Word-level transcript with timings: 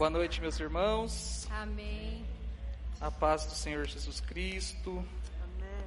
Boa 0.00 0.08
noite, 0.08 0.40
meus 0.40 0.58
irmãos. 0.58 1.46
Amém. 1.50 2.26
A 2.98 3.10
paz 3.10 3.44
do 3.44 3.52
Senhor 3.52 3.84
Jesus 3.86 4.18
Cristo. 4.18 5.06
Amém. 5.44 5.86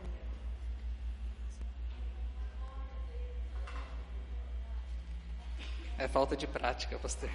É 5.98 6.08
falta 6.08 6.38
de 6.38 6.46
prática, 6.46 7.00
pastor. 7.00 7.28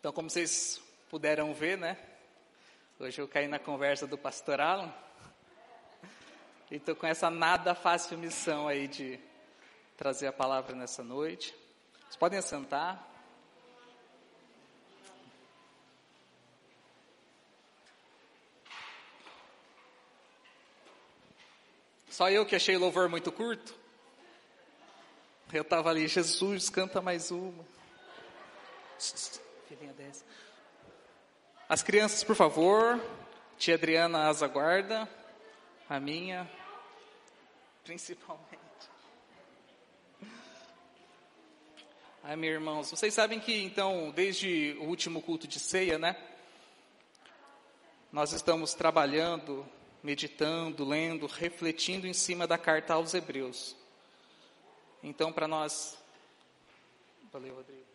Então, 0.00 0.12
como 0.12 0.28
vocês 0.28 0.82
puderam 1.08 1.54
ver, 1.54 1.78
né? 1.78 1.96
Hoje 2.98 3.20
eu 3.20 3.28
caí 3.28 3.46
na 3.46 3.58
conversa 3.58 4.06
do 4.06 4.16
pastor 4.16 4.58
Alan. 4.58 4.90
E 6.70 6.76
estou 6.76 6.96
com 6.96 7.06
essa 7.06 7.28
nada 7.28 7.74
fácil 7.74 8.16
missão 8.16 8.66
aí 8.66 8.88
de 8.88 9.20
trazer 9.98 10.28
a 10.28 10.32
palavra 10.32 10.74
nessa 10.74 11.04
noite. 11.04 11.54
Vocês 12.00 12.16
podem 12.16 12.38
assentar. 12.38 13.06
Só 22.08 22.30
eu 22.30 22.46
que 22.46 22.56
achei 22.56 22.76
o 22.76 22.80
louvor 22.80 23.10
muito 23.10 23.30
curto. 23.30 23.74
Eu 25.52 25.60
estava 25.60 25.90
ali, 25.90 26.08
Jesus, 26.08 26.70
canta 26.70 27.02
mais 27.02 27.30
uma. 27.30 27.62
Filhinha 29.68 29.92
dessa. 29.92 30.24
As 31.68 31.82
crianças, 31.82 32.22
por 32.22 32.36
favor. 32.36 33.00
Tia 33.58 33.74
Adriana 33.74 34.28
asa 34.28 34.46
guarda. 34.46 35.08
A 35.88 35.98
minha, 35.98 36.48
principalmente. 37.82 38.56
Ai, 42.22 42.36
meus 42.36 42.54
irmãos, 42.54 42.90
vocês 42.90 43.12
sabem 43.12 43.40
que, 43.40 43.64
então, 43.64 44.12
desde 44.12 44.76
o 44.80 44.84
último 44.84 45.20
culto 45.20 45.48
de 45.48 45.58
ceia, 45.58 45.98
né? 45.98 46.16
Nós 48.12 48.32
estamos 48.32 48.72
trabalhando, 48.74 49.66
meditando, 50.04 50.84
lendo, 50.84 51.26
refletindo 51.26 52.06
em 52.06 52.12
cima 52.12 52.46
da 52.46 52.56
carta 52.56 52.94
aos 52.94 53.12
Hebreus. 53.12 53.76
Então, 55.02 55.32
para 55.32 55.48
nós. 55.48 55.98
Valeu, 57.32 57.56
Rodrigo. 57.56 57.85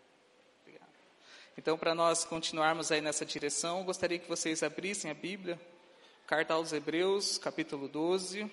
Então, 1.58 1.78
para 1.78 1.94
nós 1.94 2.24
continuarmos 2.24 2.94
aí 2.94 3.02
nessa 3.02 3.26
direção, 3.26 3.84
gostaria 3.84 4.18
que 4.18 4.28
vocês 4.28 4.64
abrissem 4.64 5.12
a 5.12 5.14
Bíblia. 5.14 5.60
Carta 6.26 6.54
aos 6.54 6.72
Hebreus, 6.72 7.38
capítulo 7.38 7.90
12. 7.90 8.50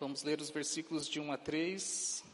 Vamos 0.00 0.22
ler 0.22 0.40
os 0.40 0.48
versículos 0.48 1.06
de 1.06 1.20
1 1.20 1.32
a 1.32 1.36
3. 1.36 2.24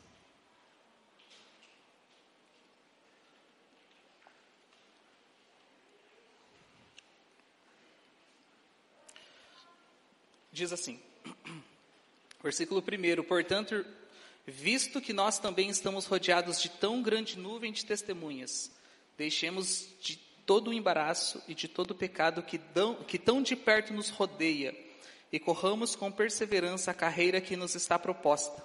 Diz 10.52 10.72
assim, 10.72 11.02
versículo 12.40 12.80
1: 12.80 13.24
Portanto, 13.24 13.84
visto 14.46 15.00
que 15.00 15.12
nós 15.12 15.38
também 15.38 15.68
estamos 15.70 16.06
rodeados 16.06 16.60
de 16.60 16.68
tão 16.68 17.02
grande 17.02 17.38
nuvem 17.38 17.72
de 17.72 17.84
testemunhas, 17.84 18.70
deixemos 19.16 19.88
de 20.00 20.16
todo 20.44 20.68
o 20.68 20.72
embaraço 20.72 21.42
e 21.48 21.54
de 21.54 21.66
todo 21.66 21.92
o 21.92 21.94
pecado 21.94 22.42
que, 22.42 22.58
dão, 22.58 22.96
que 22.96 23.18
tão 23.18 23.42
de 23.42 23.56
perto 23.56 23.92
nos 23.92 24.10
rodeia 24.10 24.74
e 25.32 25.38
corramos 25.38 25.96
com 25.96 26.12
perseverança 26.12 26.90
a 26.90 26.94
carreira 26.94 27.40
que 27.40 27.56
nos 27.56 27.74
está 27.74 27.98
proposta. 27.98 28.62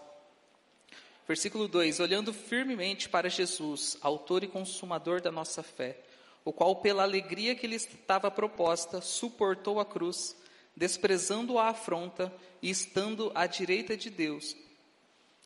Versículo 1.27 1.67
2: 1.67 1.99
Olhando 1.99 2.33
firmemente 2.33 3.07
para 3.07 3.29
Jesus, 3.29 3.97
autor 4.01 4.43
e 4.43 4.47
consumador 4.47 5.21
da 5.21 5.31
nossa 5.31 5.63
fé, 5.63 5.97
o 6.43 6.51
qual, 6.51 6.75
pela 6.77 7.03
alegria 7.03 7.55
que 7.55 7.67
lhe 7.67 7.75
estava 7.75 8.29
proposta, 8.29 9.01
suportou 9.01 9.79
a 9.79 9.85
cruz, 9.85 10.35
desprezando 10.75 11.57
a 11.57 11.69
afronta 11.69 12.33
e 12.61 12.69
estando 12.69 13.31
à 13.35 13.45
direita 13.47 13.95
de 13.95 14.09
Deus. 14.09 14.55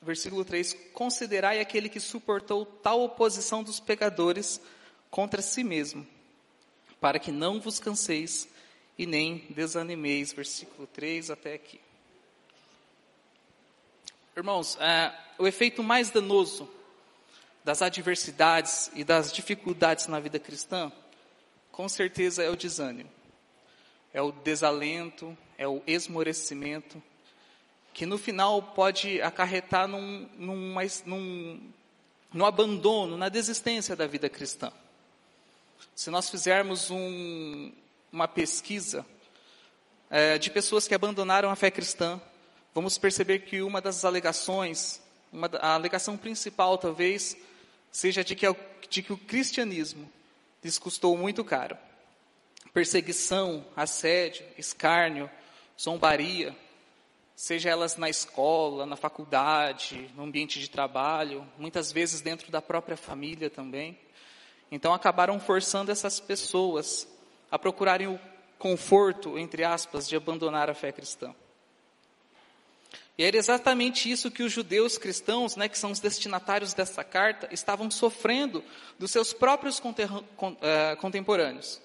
Versículo 0.04 0.44
3: 0.44 0.76
Considerai 0.94 1.60
aquele 1.60 1.90
que 1.90 2.00
suportou 2.00 2.66
tal 2.66 3.02
oposição 3.02 3.64
dos 3.64 3.80
pecadores 3.80 4.60
contra 5.10 5.42
si 5.42 5.64
mesmo, 5.64 6.06
para 7.00 7.20
que 7.20 7.32
não 7.32 7.60
vos 7.60 7.80
canseis 7.80 8.48
e 8.98 9.06
nem 9.06 9.46
desanimeis. 9.50 10.34
Versículo 10.34 10.88
3 10.88 11.32
até 11.32 11.54
aqui. 11.54 11.80
Irmãos, 14.36 14.78
é, 14.82 15.14
o 15.38 15.48
efeito 15.48 15.84
mais 15.84 16.10
danoso 16.10 16.70
das 17.64 17.82
adversidades 17.82 18.92
e 18.94 19.04
das 19.04 19.32
dificuldades 19.32 20.08
na 20.08 20.20
vida 20.20 20.40
cristã, 20.40 20.92
com 21.72 21.88
certeza 21.88 22.44
é 22.44 22.50
o 22.50 22.56
desânimo, 22.56 23.10
é 24.14 24.22
o 24.22 24.32
desalento, 24.32 25.38
é 25.58 25.68
o 25.68 25.82
esmorecimento, 25.88 27.02
que 27.94 28.06
no 28.06 28.18
final 28.18 28.62
pode 28.62 29.22
acarretar 29.22 29.88
num, 29.88 30.28
num, 30.38 30.76
num, 31.06 31.72
no 32.34 32.46
abandono, 32.46 33.16
na 33.16 33.30
desistência 33.30 33.96
da 33.96 34.08
vida 34.08 34.28
cristã. 34.28 34.72
Se 35.96 36.10
nós 36.10 36.30
fizermos 36.30 36.90
um, 36.90 37.72
uma 38.12 38.28
pesquisa 38.28 39.06
é, 40.10 40.40
de 40.40 40.50
pessoas 40.50 40.88
que 40.88 40.96
abandonaram 40.96 41.52
a 41.52 41.56
fé 41.56 41.70
cristã, 41.70 42.20
vamos 42.74 42.98
perceber 42.98 43.40
que 43.40 43.62
uma 43.62 43.80
das 43.80 44.04
alegações, 44.04 45.00
uma, 45.32 45.50
a 45.60 45.76
alegação 45.76 46.18
principal 46.18 46.80
talvez, 46.80 47.38
seja 47.92 48.24
de 48.24 48.36
que, 48.36 48.48
de 48.90 49.04
que 49.04 49.14
o 49.14 49.18
cristianismo 49.18 50.12
lhes 50.64 50.80
custou 50.80 51.16
muito 51.16 51.44
caro. 51.44 51.78
Perseguição, 52.74 53.64
assédio, 53.76 54.44
escárnio, 54.58 55.30
zombaria, 55.80 56.56
seja 57.36 57.70
elas 57.70 57.98
na 57.98 58.10
escola, 58.10 58.86
na 58.86 58.96
faculdade, 58.96 60.10
no 60.16 60.24
ambiente 60.24 60.60
de 60.60 60.70
trabalho, 60.70 61.48
muitas 61.58 61.92
vezes 61.92 62.22
dentro 62.22 62.52
da 62.52 62.62
própria 62.62 62.98
família 62.98 63.50
também. 63.50 63.98
Então 64.72 64.94
acabaram 64.94 65.40
forçando 65.40 65.92
essas 65.92 66.20
pessoas 66.20 67.08
a 67.52 67.60
procurarem 67.60 68.08
o 68.08 68.20
conforto, 68.58 69.38
entre 69.38 69.64
aspas, 69.64 70.08
de 70.08 70.16
abandonar 70.16 70.70
a 70.70 70.74
fé 70.74 70.92
cristã. 70.92 71.36
E 73.16 73.24
era 73.24 73.38
exatamente 73.38 74.10
isso 74.10 74.32
que 74.32 74.42
os 74.42 74.52
judeus 74.52 74.98
cristãos, 74.98 75.56
né, 75.56 75.70
que 75.70 75.78
são 75.78 75.92
os 75.92 76.00
destinatários 76.00 76.74
dessa 76.74 77.04
carta, 77.04 77.48
estavam 77.52 77.92
sofrendo 77.92 78.64
dos 78.98 79.12
seus 79.12 79.34
próprios 79.34 79.80
eh, 80.62 80.96
contemporâneos. 80.96 81.80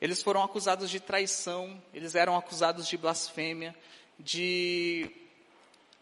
Eles 0.00 0.20
foram 0.20 0.42
acusados 0.42 0.90
de 0.90 0.98
traição, 0.98 1.80
eles 1.92 2.16
eram 2.16 2.36
acusados 2.36 2.88
de 2.88 2.96
blasfêmia, 2.96 3.74
de. 4.18 5.10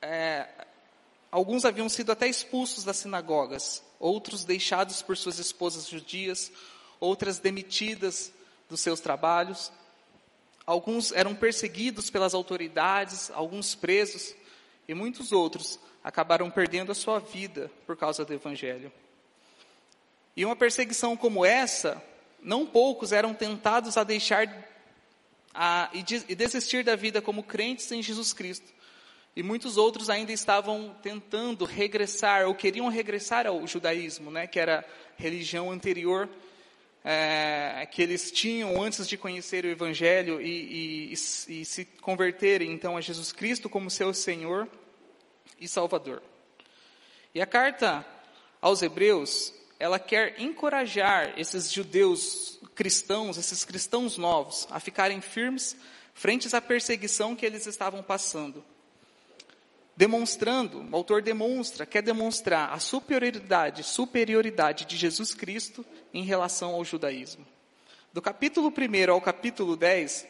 É, 0.00 0.49
alguns 1.31 1.65
haviam 1.65 1.89
sido 1.89 2.12
até 2.12 2.27
expulsos 2.27 2.84
das 2.84 2.97
sinagogas, 2.99 3.83
outros 3.99 4.45
deixados 4.45 5.03
por 5.03 5.17
suas 5.17 5.39
esposas 5.39 5.89
judias, 5.89 6.50
outras 6.99 7.39
demitidas 7.39 8.33
dos 8.69 8.81
seus 8.81 9.00
trabalhos. 9.00 9.73
Alguns 10.65 11.12
eram 11.12 11.34
perseguidos 11.34 12.09
pelas 12.11 12.34
autoridades, 12.34 13.31
alguns 13.33 13.75
presos, 13.75 14.34
e 14.87 14.94
muitos 14.94 15.33
outros 15.33 15.79
acabaram 16.03 16.50
perdendo 16.50 16.93
a 16.93 16.94
sua 16.94 17.19
vida 17.19 17.71
por 17.87 17.97
causa 17.97 18.25
do 18.25 18.33
Evangelho. 18.33 18.93
E 20.37 20.44
uma 20.44 20.56
perseguição 20.56 21.17
como 21.17 21.44
essa, 21.44 22.03
não 22.41 22.67
poucos 22.67 23.12
eram 23.12 23.34
tentados 23.34 23.97
a 23.97 24.05
deixar 24.05 24.47
a, 25.54 25.90
e, 25.92 26.02
de, 26.02 26.24
e 26.28 26.34
desistir 26.34 26.84
da 26.84 26.96
vida 26.96 27.20
como 27.20 27.43
crentes 27.43 27.90
em 27.93 28.02
Jesus 28.02 28.32
Cristo. 28.32 28.72
E 29.34 29.43
muitos 29.43 29.76
outros 29.76 30.10
ainda 30.10 30.32
estavam 30.32 30.94
tentando 31.02 31.64
regressar, 31.64 32.46
ou 32.46 32.54
queriam 32.54 32.88
regressar 32.88 33.46
ao 33.46 33.66
judaísmo, 33.66 34.31
né, 34.31 34.46
que 34.46 34.60
era 34.60 34.81
a 35.19 35.22
religião 35.22 35.70
anterior 35.70 36.28
é, 37.04 37.87
que 37.90 38.02
eles 38.02 38.31
tinham 38.31 38.81
antes 38.81 39.08
de 39.08 39.16
conhecer 39.16 39.64
o 39.64 39.69
Evangelho 39.69 40.40
e, 40.40 41.10
e, 41.10 41.12
e, 41.12 41.64
se 41.64 41.84
converterem 42.00 42.70
então 42.70 42.96
a 42.96 43.00
Jesus 43.00 43.32
Cristo 43.32 43.69
como 43.69 43.90
seu 43.90 44.14
Senhor 44.14 44.69
e 45.60 45.66
Salvador. 45.66 46.22
E 47.34 47.40
a 47.40 47.46
carta 47.46 48.06
aos 48.60 48.82
Hebreus, 48.82 49.52
ela 49.82 49.99
quer 49.99 50.40
encorajar 50.40 51.34
esses 51.37 51.73
judeus 51.73 52.56
cristãos, 52.73 53.37
esses 53.37 53.64
cristãos 53.64 54.17
novos, 54.17 54.64
a 54.70 54.79
ficarem 54.79 55.20
firmes 55.20 55.76
frente 56.14 56.55
à 56.55 56.61
perseguição 56.61 57.34
que 57.34 57.44
eles 57.44 57.67
estavam 57.67 58.00
passando. 58.00 58.64
Demonstrando, 59.96 60.88
o 60.88 60.94
autor 60.94 61.20
demonstra, 61.20 61.84
quer 61.84 62.00
demonstrar 62.00 62.73
a 62.73 62.79
superioridade, 62.79 63.82
superioridade 63.82 64.84
de 64.84 64.96
Jesus 64.96 65.34
Cristo 65.34 65.84
em 66.14 66.23
relação 66.23 66.75
ao 66.75 66.84
judaísmo. 66.84 67.44
Do 68.12 68.23
capítulo 68.23 68.69
1 68.69 69.11
ao 69.11 69.20
capítulo 69.20 69.76
10, 69.76 70.29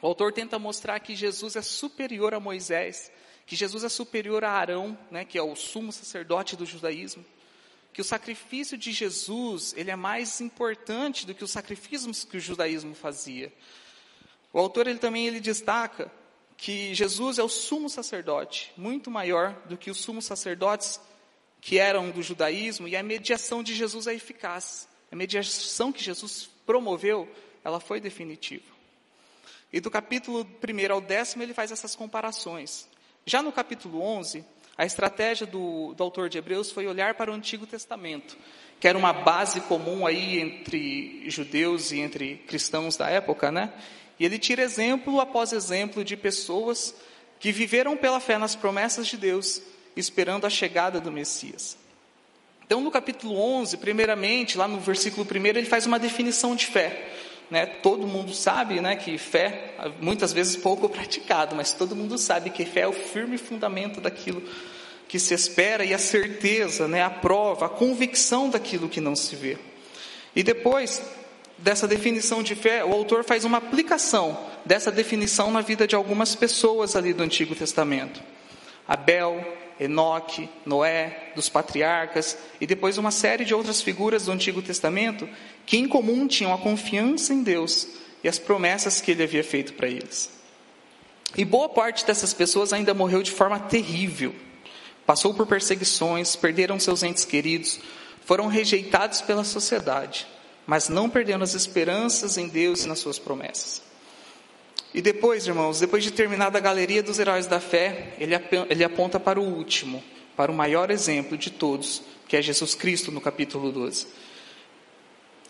o 0.00 0.08
autor 0.08 0.32
tenta 0.32 0.58
mostrar 0.58 0.98
que 0.98 1.14
Jesus 1.14 1.54
é 1.54 1.62
superior 1.62 2.34
a 2.34 2.40
Moisés, 2.40 3.12
que 3.46 3.54
Jesus 3.54 3.84
é 3.84 3.88
superior 3.88 4.42
a 4.42 4.50
Arão, 4.50 4.98
né, 5.08 5.24
que 5.24 5.38
é 5.38 5.42
o 5.42 5.54
sumo 5.54 5.92
sacerdote 5.92 6.56
do 6.56 6.66
judaísmo, 6.66 7.24
que 7.92 8.00
o 8.00 8.04
sacrifício 8.04 8.76
de 8.78 8.90
Jesus 8.92 9.74
ele 9.76 9.90
é 9.90 9.96
mais 9.96 10.40
importante 10.40 11.26
do 11.26 11.34
que 11.34 11.44
os 11.44 11.50
sacrifícios 11.50 12.24
que 12.24 12.36
o 12.36 12.40
judaísmo 12.40 12.94
fazia. 12.94 13.52
O 14.52 14.58
autor 14.58 14.86
ele 14.86 14.98
também 14.98 15.26
ele 15.26 15.40
destaca 15.40 16.10
que 16.56 16.94
Jesus 16.94 17.38
é 17.38 17.42
o 17.42 17.48
sumo 17.48 17.90
sacerdote, 17.90 18.72
muito 18.76 19.10
maior 19.10 19.52
do 19.66 19.76
que 19.76 19.90
os 19.90 19.98
sumos 19.98 20.24
sacerdotes 20.24 21.00
que 21.60 21.78
eram 21.78 22.10
do 22.10 22.22
judaísmo, 22.22 22.88
e 22.88 22.96
a 22.96 23.02
mediação 23.02 23.62
de 23.62 23.74
Jesus 23.74 24.06
é 24.06 24.14
eficaz. 24.14 24.88
A 25.10 25.16
mediação 25.16 25.92
que 25.92 26.02
Jesus 26.02 26.50
promoveu, 26.66 27.28
ela 27.64 27.78
foi 27.78 28.00
definitiva. 28.00 28.72
E 29.72 29.80
do 29.80 29.90
capítulo 29.90 30.40
1 30.40 30.92
ao 30.92 31.00
décimo 31.00 31.42
ele 31.42 31.54
faz 31.54 31.70
essas 31.70 31.94
comparações. 31.94 32.88
Já 33.24 33.42
no 33.42 33.52
capítulo 33.52 34.02
11, 34.02 34.44
a 34.76 34.84
estratégia 34.84 35.46
do, 35.46 35.94
do 35.94 36.02
autor 36.02 36.28
de 36.28 36.38
Hebreus 36.38 36.70
foi 36.70 36.86
olhar 36.86 37.14
para 37.14 37.30
o 37.30 37.34
Antigo 37.34 37.66
Testamento, 37.66 38.36
que 38.80 38.88
era 38.88 38.96
uma 38.96 39.12
base 39.12 39.60
comum 39.62 40.06
aí 40.06 40.40
entre 40.40 41.28
judeus 41.28 41.92
e 41.92 42.00
entre 42.00 42.36
cristãos 42.46 42.96
da 42.96 43.08
época, 43.08 43.52
né? 43.52 43.72
E 44.18 44.24
ele 44.24 44.38
tira 44.38 44.62
exemplo 44.62 45.20
após 45.20 45.52
exemplo 45.52 46.04
de 46.04 46.16
pessoas 46.16 46.94
que 47.38 47.52
viveram 47.52 47.96
pela 47.96 48.20
fé 48.20 48.38
nas 48.38 48.54
promessas 48.54 49.06
de 49.06 49.16
Deus, 49.16 49.60
esperando 49.96 50.46
a 50.46 50.50
chegada 50.50 51.00
do 51.00 51.10
Messias. 51.10 51.76
Então, 52.64 52.80
no 52.80 52.90
capítulo 52.90 53.36
11, 53.36 53.76
primeiramente, 53.76 54.56
lá 54.56 54.66
no 54.66 54.80
versículo 54.80 55.26
1, 55.30 55.46
ele 55.46 55.64
faz 55.64 55.84
uma 55.84 55.98
definição 55.98 56.56
de 56.56 56.66
fé. 56.66 57.12
Né? 57.50 57.66
Todo 57.66 58.06
mundo 58.06 58.32
sabe 58.34 58.80
né, 58.80 58.96
que 58.96 59.18
fé, 59.18 59.74
muitas 60.00 60.32
vezes 60.32 60.56
pouco 60.56 60.88
praticado, 60.90 61.54
mas 61.54 61.72
todo 61.72 61.96
mundo 61.96 62.16
sabe 62.18 62.50
que 62.50 62.64
fé 62.64 62.80
é 62.80 62.88
o 62.88 62.92
firme 62.92 63.38
fundamento 63.38 64.00
daquilo 64.00 64.42
que 65.08 65.18
se 65.18 65.34
espera 65.34 65.84
e 65.84 65.92
a 65.92 65.98
certeza, 65.98 66.88
né, 66.88 67.02
a 67.02 67.10
prova, 67.10 67.66
a 67.66 67.68
convicção 67.68 68.48
daquilo 68.48 68.88
que 68.88 69.00
não 69.00 69.14
se 69.14 69.36
vê. 69.36 69.58
E 70.34 70.42
depois 70.42 71.02
dessa 71.58 71.86
definição 71.86 72.42
de 72.42 72.54
fé, 72.54 72.84
o 72.84 72.92
autor 72.92 73.22
faz 73.22 73.44
uma 73.44 73.58
aplicação 73.58 74.38
dessa 74.64 74.90
definição 74.90 75.50
na 75.50 75.60
vida 75.60 75.86
de 75.86 75.94
algumas 75.94 76.34
pessoas 76.34 76.96
ali 76.96 77.12
do 77.12 77.22
Antigo 77.22 77.54
Testamento. 77.54 78.22
Abel, 78.88 79.44
Enoque, 79.80 80.48
Noé, 80.64 81.32
dos 81.34 81.48
patriarcas 81.48 82.36
e 82.60 82.66
depois 82.66 82.98
uma 82.98 83.10
série 83.10 83.44
de 83.44 83.54
outras 83.54 83.80
figuras 83.80 84.26
do 84.26 84.32
Antigo 84.32 84.62
Testamento 84.62 85.28
que 85.66 85.76
em 85.76 85.88
comum 85.88 86.26
tinham 86.26 86.52
a 86.52 86.58
confiança 86.58 87.32
em 87.32 87.42
Deus 87.42 87.88
e 88.22 88.28
as 88.28 88.38
promessas 88.38 89.00
que 89.00 89.10
ele 89.10 89.22
havia 89.22 89.42
feito 89.42 89.74
para 89.74 89.88
eles. 89.88 90.30
E 91.36 91.44
boa 91.44 91.68
parte 91.68 92.04
dessas 92.04 92.34
pessoas 92.34 92.72
ainda 92.72 92.92
morreu 92.92 93.22
de 93.22 93.30
forma 93.30 93.58
terrível. 93.58 94.34
Passou 95.06 95.34
por 95.34 95.46
perseguições, 95.46 96.36
perderam 96.36 96.78
seus 96.78 97.02
entes 97.02 97.24
queridos, 97.24 97.80
foram 98.24 98.46
rejeitados 98.46 99.20
pela 99.20 99.44
sociedade, 99.44 100.26
mas 100.66 100.88
não 100.88 101.08
perderam 101.08 101.42
as 101.42 101.54
esperanças 101.54 102.36
em 102.36 102.48
Deus 102.48 102.84
e 102.84 102.88
nas 102.88 102.98
suas 102.98 103.18
promessas. 103.18 103.91
E 104.94 105.00
depois, 105.00 105.46
irmãos, 105.46 105.80
depois 105.80 106.04
de 106.04 106.10
terminada 106.10 106.58
a 106.58 106.60
galeria 106.60 107.02
dos 107.02 107.18
heróis 107.18 107.46
da 107.46 107.58
fé, 107.58 108.14
ele, 108.18 108.34
ele 108.68 108.84
aponta 108.84 109.18
para 109.18 109.40
o 109.40 109.44
último, 109.44 110.02
para 110.36 110.52
o 110.52 110.54
maior 110.54 110.90
exemplo 110.90 111.36
de 111.36 111.50
todos, 111.50 112.02
que 112.28 112.36
é 112.36 112.42
Jesus 112.42 112.74
Cristo, 112.74 113.10
no 113.10 113.20
capítulo 113.20 113.72
12. 113.72 114.06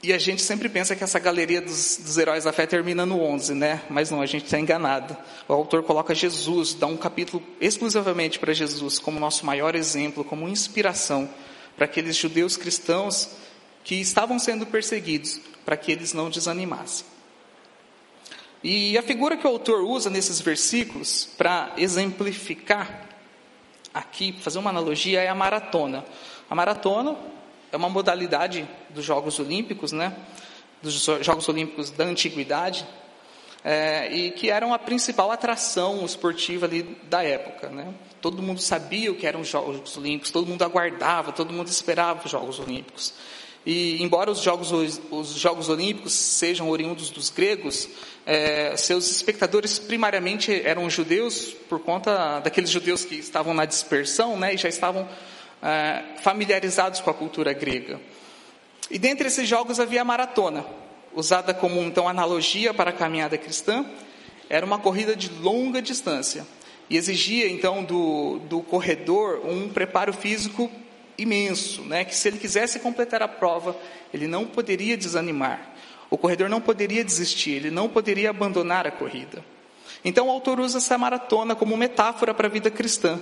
E 0.03 0.13
a 0.13 0.19
gente 0.19 0.43
sempre 0.43 0.69
pensa 0.69 0.97
que 0.97 1.05
essa 1.05 1.21
galeria 1.21 1.61
dos, 1.61 1.97
dos 1.97 2.19
heróis 2.19 2.43
da 2.43 2.53
fé 2.53 2.67
termina 2.67 3.07
no 3.07 3.21
11, 3.21 3.55
né? 3.55 3.83
Mas 3.89 4.11
não, 4.11 4.21
a 4.21 4.27
gente 4.27 4.45
está 4.45 4.59
enganado. 4.59 5.17
O 5.47 5.53
autor 5.53 5.85
coloca 5.85 6.13
Jesus, 6.13 6.75
dá 6.75 6.89
um 6.89 6.97
capítulo 6.97 7.41
exclusivamente 7.61 8.39
para 8.41 8.53
Jesus, 8.53 8.99
como 8.99 9.21
nosso 9.21 9.47
maior 9.47 9.77
exemplo, 9.77 10.25
como 10.25 10.49
inspiração 10.49 11.31
para 11.77 11.85
aqueles 11.85 12.17
judeus 12.17 12.57
cristãos 12.57 13.29
que 13.85 13.95
estavam 13.95 14.41
sendo 14.41 14.67
perseguidos, 14.67 15.41
para 15.65 15.77
que 15.77 15.93
eles 15.93 16.13
não 16.13 16.31
desanimassem. 16.31 17.12
E 18.63 18.97
a 18.97 19.03
figura 19.03 19.37
que 19.37 19.47
o 19.47 19.51
autor 19.51 19.83
usa 19.83 20.09
nesses 20.09 20.41
versículos 20.41 21.29
para 21.37 21.73
exemplificar 21.77 23.09
aqui, 23.93 24.33
fazer 24.41 24.59
uma 24.59 24.71
analogia, 24.71 25.21
é 25.21 25.29
a 25.29 25.35
maratona. 25.35 26.05
A 26.49 26.55
maratona 26.55 27.17
é 27.73 27.77
uma 27.77 27.89
modalidade 27.89 28.69
dos 28.91 29.05
Jogos 29.05 29.39
Olímpicos, 29.41 29.91
né? 29.91 30.17
Dos 30.81 30.95
Jogos 30.95 31.49
Olímpicos 31.49 31.91
da 31.91 32.05
antiguidade, 32.05 32.87
é, 33.65 34.13
e 34.13 34.31
que 34.33 34.51
eram 34.51 34.75
a 34.75 34.79
principal 34.79 35.31
atração 35.31 36.05
esportiva 36.05 36.67
ali 36.67 36.83
da 37.05 37.23
época, 37.23 37.69
né? 37.69 37.93
Todo 38.21 38.43
mundo 38.43 38.61
sabia 38.61 39.11
o 39.11 39.15
que 39.15 39.27
eram 39.27 39.41
os 39.41 39.49
Jogos 39.49 39.97
Olímpicos, 39.97 40.31
todo 40.31 40.47
mundo 40.47 40.63
aguardava, 40.63 41.33
todo 41.33 41.53
mundo 41.53 41.69
esperava 41.69 42.25
os 42.25 42.31
Jogos 42.31 42.59
Olímpicos. 42.59 43.15
E 43.65 44.03
embora 44.03 44.31
os 44.31 44.41
Jogos, 44.41 44.73
os 45.11 45.35
Jogos 45.35 45.69
Olímpicos 45.69 46.13
sejam 46.13 46.69
oriundos 46.69 47.11
dos 47.11 47.31
gregos, 47.31 47.89
é, 48.27 48.77
seus 48.77 49.09
espectadores 49.09 49.79
primariamente 49.79 50.53
eram 50.65 50.91
judeus, 50.91 51.55
por 51.69 51.79
conta 51.81 52.41
daqueles 52.41 52.71
judeus 52.71 53.05
que 53.05 53.15
estavam 53.15 53.55
na 53.55 53.65
dispersão 53.65 54.37
né, 54.37 54.55
e 54.55 54.57
já 54.57 54.69
estavam 54.69 55.09
é, 55.63 56.03
familiarizados 56.23 57.01
com 57.01 57.11
a 57.11 57.15
cultura 57.15 57.53
grega. 57.53 58.01
E 58.91 58.99
dentre 58.99 59.29
esses 59.29 59.49
jogos 59.49 59.79
havia 59.79 60.03
a 60.03 60.05
maratona, 60.05 60.67
usada 61.15 61.55
como 61.55 61.81
então 61.83 62.09
analogia 62.09 62.75
para 62.75 62.91
a 62.91 62.93
caminhada 62.93 63.39
cristã, 63.39 63.87
era 64.51 64.67
uma 64.67 64.79
corrida 64.79 65.15
de 65.15 65.31
longa 65.41 65.81
distância 65.81 66.45
e 66.91 66.97
exigia 66.97 67.49
então 67.49 67.85
do, 67.85 68.41
do 68.41 68.61
corredor 68.61 69.41
um 69.47 69.69
preparo 69.69 70.13
físico 70.13 70.71
imenso, 71.19 71.83
né? 71.83 72.05
que 72.05 72.15
se 72.15 72.29
ele 72.29 72.39
quisesse 72.39 72.79
completar 72.81 73.23
a 73.23 73.29
prova, 73.29 73.77
ele 74.13 74.27
não 74.27 74.47
poderia 74.47 74.97
desanimar. 74.97 75.71
O 76.11 76.19
corredor 76.19 76.49
não 76.49 76.61
poderia 76.61 77.03
desistir, 77.05 77.53
ele 77.53 77.71
não 77.71 77.89
poderia 77.89 78.31
abandonar 78.31 78.87
a 78.87 78.91
corrida. 78.91 79.45
Então 80.05 80.29
o 80.29 80.31
autor 80.31 80.61
usa 80.61 80.79
essa 80.79 80.99
maratona 80.99 81.55
como 81.55 81.77
metáfora 81.77 82.35
para 82.35 82.49
a 82.49 82.51
vida 82.51 82.71
cristã, 82.71 83.21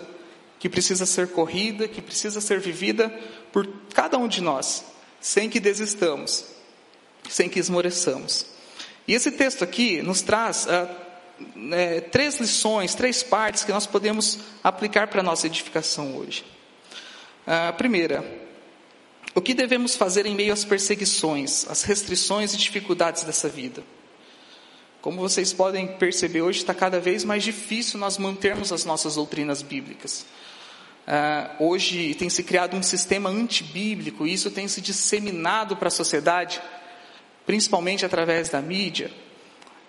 que 0.59 0.69
precisa 0.69 1.07
ser 1.07 1.29
corrida, 1.29 1.87
que 1.87 2.03
precisa 2.03 2.41
ser 2.41 2.59
vivida 2.61 3.09
por 3.53 3.67
cada 3.95 4.19
um 4.19 4.27
de 4.27 4.41
nós, 4.41 4.85
sem 5.21 5.49
que 5.49 5.61
desistamos, 5.61 6.47
sem 7.29 7.49
que 7.49 7.59
esmoreçamos. 7.59 8.47
E 9.07 9.15
esse 9.15 9.31
texto 9.31 9.63
aqui 9.63 10.03
nos 10.03 10.23
traz 10.23 10.67
ah, 10.69 10.89
é, 11.73 12.01
três 12.01 12.39
lições, 12.41 12.95
três 12.95 13.23
partes 13.23 13.65
que 13.65 13.73
nós 13.73 13.87
podemos 13.87 14.39
aplicar 14.63 15.09
para 15.09 15.21
a 15.21 15.25
nossa 15.25 15.47
edificação 15.47 16.17
hoje. 16.17 16.45
A 17.47 17.73
primeira, 17.73 18.25
o 19.35 19.41
que 19.41 19.55
devemos 19.55 19.97
fazer 19.97 20.27
em 20.27 20.35
meio 20.35 20.53
às 20.53 20.65
perseguições, 20.65 21.67
às 21.69 21.83
restrições 21.83 22.53
e 22.53 22.57
dificuldades 22.57 23.23
dessa 23.23 23.49
vida? 23.49 23.83
Como 25.01 25.19
vocês 25.19 25.53
podem 25.53 25.87
perceber, 25.87 26.43
hoje 26.43 26.59
está 26.59 26.75
cada 26.75 27.01
vez 27.01 27.25
mais 27.25 27.43
difícil 27.43 27.99
nós 27.99 28.19
mantermos 28.19 28.71
as 28.71 28.85
nossas 28.85 29.15
doutrinas 29.15 29.63
bíblicas. 29.63 30.27
Uh, 31.09 31.65
hoje 31.65 32.15
tem 32.15 32.29
se 32.29 32.43
criado 32.43 32.77
um 32.77 32.83
sistema 32.83 33.31
antibíblico 33.31 34.27
e 34.27 34.33
isso 34.35 34.51
tem 34.51 34.69
se 34.69 34.81
disseminado 34.81 35.75
para 35.77 35.89
a 35.89 35.91
sociedade, 35.91 36.61
principalmente 37.47 38.05
através 38.05 38.51
da 38.51 38.61
mídia. 38.61 39.11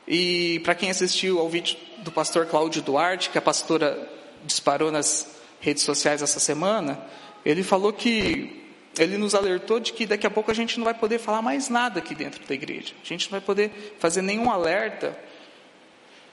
E 0.08 0.60
para 0.64 0.74
quem 0.74 0.90
assistiu 0.90 1.40
ao 1.40 1.50
vídeo 1.50 1.78
do 2.00 2.12
pastor 2.12 2.46
Cláudio 2.46 2.82
Duarte, 2.82 3.30
que 3.30 3.38
a 3.38 3.42
pastora 3.42 4.10
disparou 4.46 4.92
nas 4.92 5.28
redes 5.60 5.84
sociais 5.84 6.22
essa 6.22 6.40
semana, 6.40 7.00
ele 7.46 7.64
falou 7.64 7.92
que 7.92 8.62
ele 8.98 9.18
nos 9.18 9.34
alertou 9.34 9.80
de 9.80 9.94
que 9.94 10.06
daqui 10.06 10.28
a 10.28 10.30
pouco 10.30 10.52
a 10.52 10.54
gente 10.54 10.78
não 10.78 10.86
vai 10.86 10.94
poder 10.94 11.20
falar 11.20 11.42
mais 11.42 11.70
nada 11.70 12.00
aqui 12.00 12.14
dentro 12.14 12.46
da 12.46 12.54
igreja. 12.54 12.94
A 13.04 13.08
gente 13.08 13.26
não 13.26 13.40
vai 13.40 13.42
poder 13.42 13.96
fazer 14.00 14.22
nenhum 14.22 14.52
alerta 14.52 15.18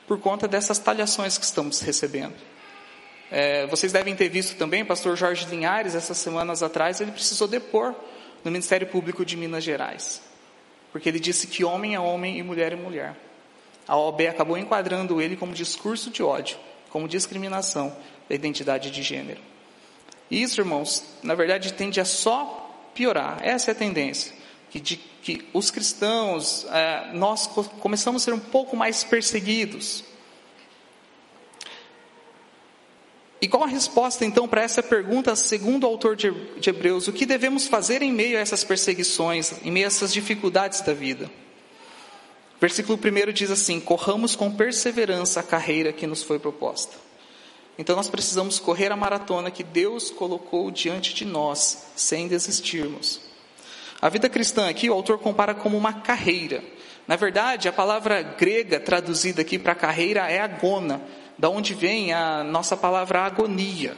por 0.06 0.18
conta 0.18 0.48
dessas 0.48 0.78
talhações 0.78 1.38
que 1.38 1.44
estamos 1.44 1.80
recebendo. 1.80 2.34
É, 3.30 3.66
vocês 3.66 3.92
devem 3.92 4.16
ter 4.16 4.28
visto 4.28 4.56
também, 4.56 4.84
pastor 4.84 5.16
Jorge 5.16 5.46
Linhares, 5.46 5.94
essas 5.94 6.16
semanas 6.16 6.62
atrás, 6.62 7.00
ele 7.00 7.12
precisou 7.12 7.46
depor 7.46 7.94
no 8.42 8.50
Ministério 8.50 8.86
Público 8.86 9.24
de 9.24 9.36
Minas 9.36 9.62
Gerais. 9.62 10.22
Porque 10.90 11.08
ele 11.08 11.20
disse 11.20 11.46
que 11.46 11.62
homem 11.62 11.94
é 11.94 12.00
homem 12.00 12.38
e 12.38 12.42
mulher 12.42 12.72
é 12.72 12.76
mulher. 12.76 13.14
A 13.86 13.96
OAB 13.96 14.22
acabou 14.22 14.56
enquadrando 14.56 15.20
ele 15.20 15.36
como 15.36 15.52
discurso 15.52 16.10
de 16.10 16.22
ódio, 16.22 16.58
como 16.90 17.06
discriminação 17.06 17.94
da 18.28 18.34
identidade 18.34 18.90
de 18.90 19.02
gênero. 19.02 19.40
Isso, 20.30 20.60
irmãos, 20.60 21.04
na 21.22 21.34
verdade 21.34 21.72
tende 21.72 22.00
a 22.00 22.04
só 22.04 22.90
piorar. 22.94 23.38
Essa 23.42 23.70
é 23.70 23.72
a 23.72 23.74
tendência. 23.74 24.32
Que, 24.70 24.78
de, 24.78 24.96
que 24.96 25.48
os 25.54 25.70
cristãos, 25.70 26.66
é, 26.70 27.10
nós 27.14 27.46
começamos 27.46 28.22
a 28.22 28.24
ser 28.26 28.34
um 28.34 28.40
pouco 28.40 28.76
mais 28.76 29.02
perseguidos. 29.02 30.04
E 33.40 33.46
qual 33.46 33.62
a 33.62 33.68
resposta 33.68 34.24
então 34.24 34.48
para 34.48 34.62
essa 34.62 34.82
pergunta, 34.82 35.34
segundo 35.36 35.84
o 35.84 35.86
autor 35.86 36.16
de, 36.16 36.30
de 36.58 36.70
Hebreus? 36.70 37.06
O 37.06 37.12
que 37.12 37.24
devemos 37.24 37.66
fazer 37.66 38.02
em 38.02 38.12
meio 38.12 38.36
a 38.36 38.40
essas 38.40 38.64
perseguições, 38.64 39.54
em 39.64 39.70
meio 39.70 39.86
a 39.86 39.88
essas 39.88 40.12
dificuldades 40.12 40.80
da 40.80 40.92
vida? 40.92 41.30
Versículo 42.60 42.98
1 42.98 43.32
diz 43.32 43.50
assim: 43.50 43.78
Corramos 43.78 44.34
com 44.34 44.50
perseverança 44.50 45.40
a 45.40 45.44
carreira 45.44 45.92
que 45.92 46.06
nos 46.06 46.22
foi 46.22 46.38
proposta. 46.40 47.07
Então 47.78 47.94
nós 47.94 48.10
precisamos 48.10 48.58
correr 48.58 48.90
a 48.90 48.96
maratona 48.96 49.52
que 49.52 49.62
Deus 49.62 50.10
colocou 50.10 50.68
diante 50.70 51.14
de 51.14 51.24
nós, 51.24 51.86
sem 51.94 52.26
desistirmos. 52.26 53.20
A 54.02 54.08
vida 54.08 54.28
cristã 54.28 54.68
aqui 54.68 54.90
o 54.90 54.92
autor 54.92 55.18
compara 55.18 55.54
como 55.54 55.76
uma 55.76 55.92
carreira. 55.92 56.62
Na 57.06 57.14
verdade, 57.16 57.68
a 57.68 57.72
palavra 57.72 58.20
grega 58.20 58.80
traduzida 58.80 59.42
aqui 59.42 59.58
para 59.58 59.74
carreira 59.74 60.28
é 60.30 60.40
agona, 60.40 61.00
da 61.38 61.48
onde 61.48 61.72
vem 61.72 62.12
a 62.12 62.42
nossa 62.42 62.76
palavra 62.76 63.20
agonia. 63.20 63.96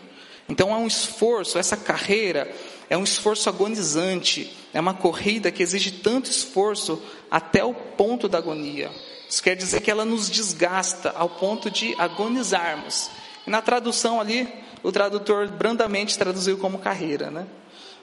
Então 0.49 0.73
é 0.73 0.77
um 0.77 0.87
esforço, 0.87 1.59
essa 1.59 1.77
carreira 1.77 2.53
é 2.91 2.97
um 2.97 3.05
esforço 3.05 3.49
agonizante, 3.49 4.55
é 4.75 4.81
uma 4.81 4.93
corrida 4.93 5.51
que 5.51 5.63
exige 5.63 5.91
tanto 5.91 6.31
esforço 6.31 7.03
até 7.31 7.65
o 7.65 7.73
ponto 7.73 8.29
da 8.29 8.39
agonia. 8.39 8.91
Isso 9.29 9.43
quer 9.43 9.55
dizer 9.55 9.81
que 9.81 9.91
ela 9.91 10.05
nos 10.05 10.29
desgasta 10.29 11.11
ao 11.17 11.31
ponto 11.31 11.71
de 11.71 11.95
agonizarmos. 11.99 13.09
Na 13.51 13.61
tradução 13.61 14.21
ali, 14.21 14.49
o 14.81 14.93
tradutor 14.93 15.49
brandamente 15.49 16.17
traduziu 16.17 16.57
como 16.57 16.79
carreira, 16.79 17.33
né? 17.33 17.49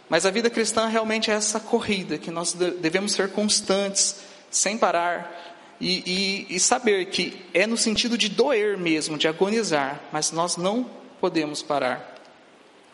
Mas 0.09 0.25
a 0.25 0.29
vida 0.29 0.49
cristã 0.49 0.87
realmente 0.87 1.31
é 1.31 1.33
essa 1.33 1.57
corrida 1.57 2.17
que 2.17 2.29
nós 2.29 2.53
devemos 2.53 3.13
ser 3.13 3.31
constantes, 3.31 4.17
sem 4.51 4.77
parar, 4.77 5.55
e, 5.79 6.45
e, 6.49 6.55
e, 6.55 6.59
saber 6.59 7.05
que 7.05 7.41
é 7.53 7.65
no 7.65 7.77
sentido 7.77 8.17
de 8.17 8.27
doer 8.27 8.77
mesmo, 8.77 9.17
de 9.17 9.25
agonizar, 9.25 10.01
mas 10.11 10.33
nós 10.33 10.57
não 10.57 10.89
podemos 11.21 11.63
parar. 11.63 12.15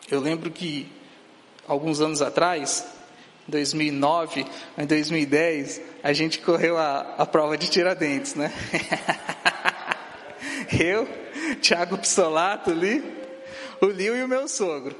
Eu 0.08 0.20
lembro 0.20 0.48
que 0.48 0.86
alguns 1.66 2.00
anos 2.00 2.22
atrás, 2.22 2.86
em 3.48 3.50
2009, 3.50 4.46
em 4.78 4.86
2010, 4.86 5.80
a 6.04 6.12
gente 6.12 6.38
correu 6.38 6.78
a, 6.78 7.14
a 7.18 7.26
prova 7.26 7.58
de 7.58 7.68
Tiradentes, 7.68 8.36
né? 8.36 8.52
eu, 10.78 11.08
Thiago 11.60 11.98
Pissolato 11.98 12.70
ali, 12.70 13.02
o 13.80 13.86
Lio 13.86 14.16
e 14.16 14.22
o 14.22 14.28
meu 14.28 14.48
sogro. 14.48 14.96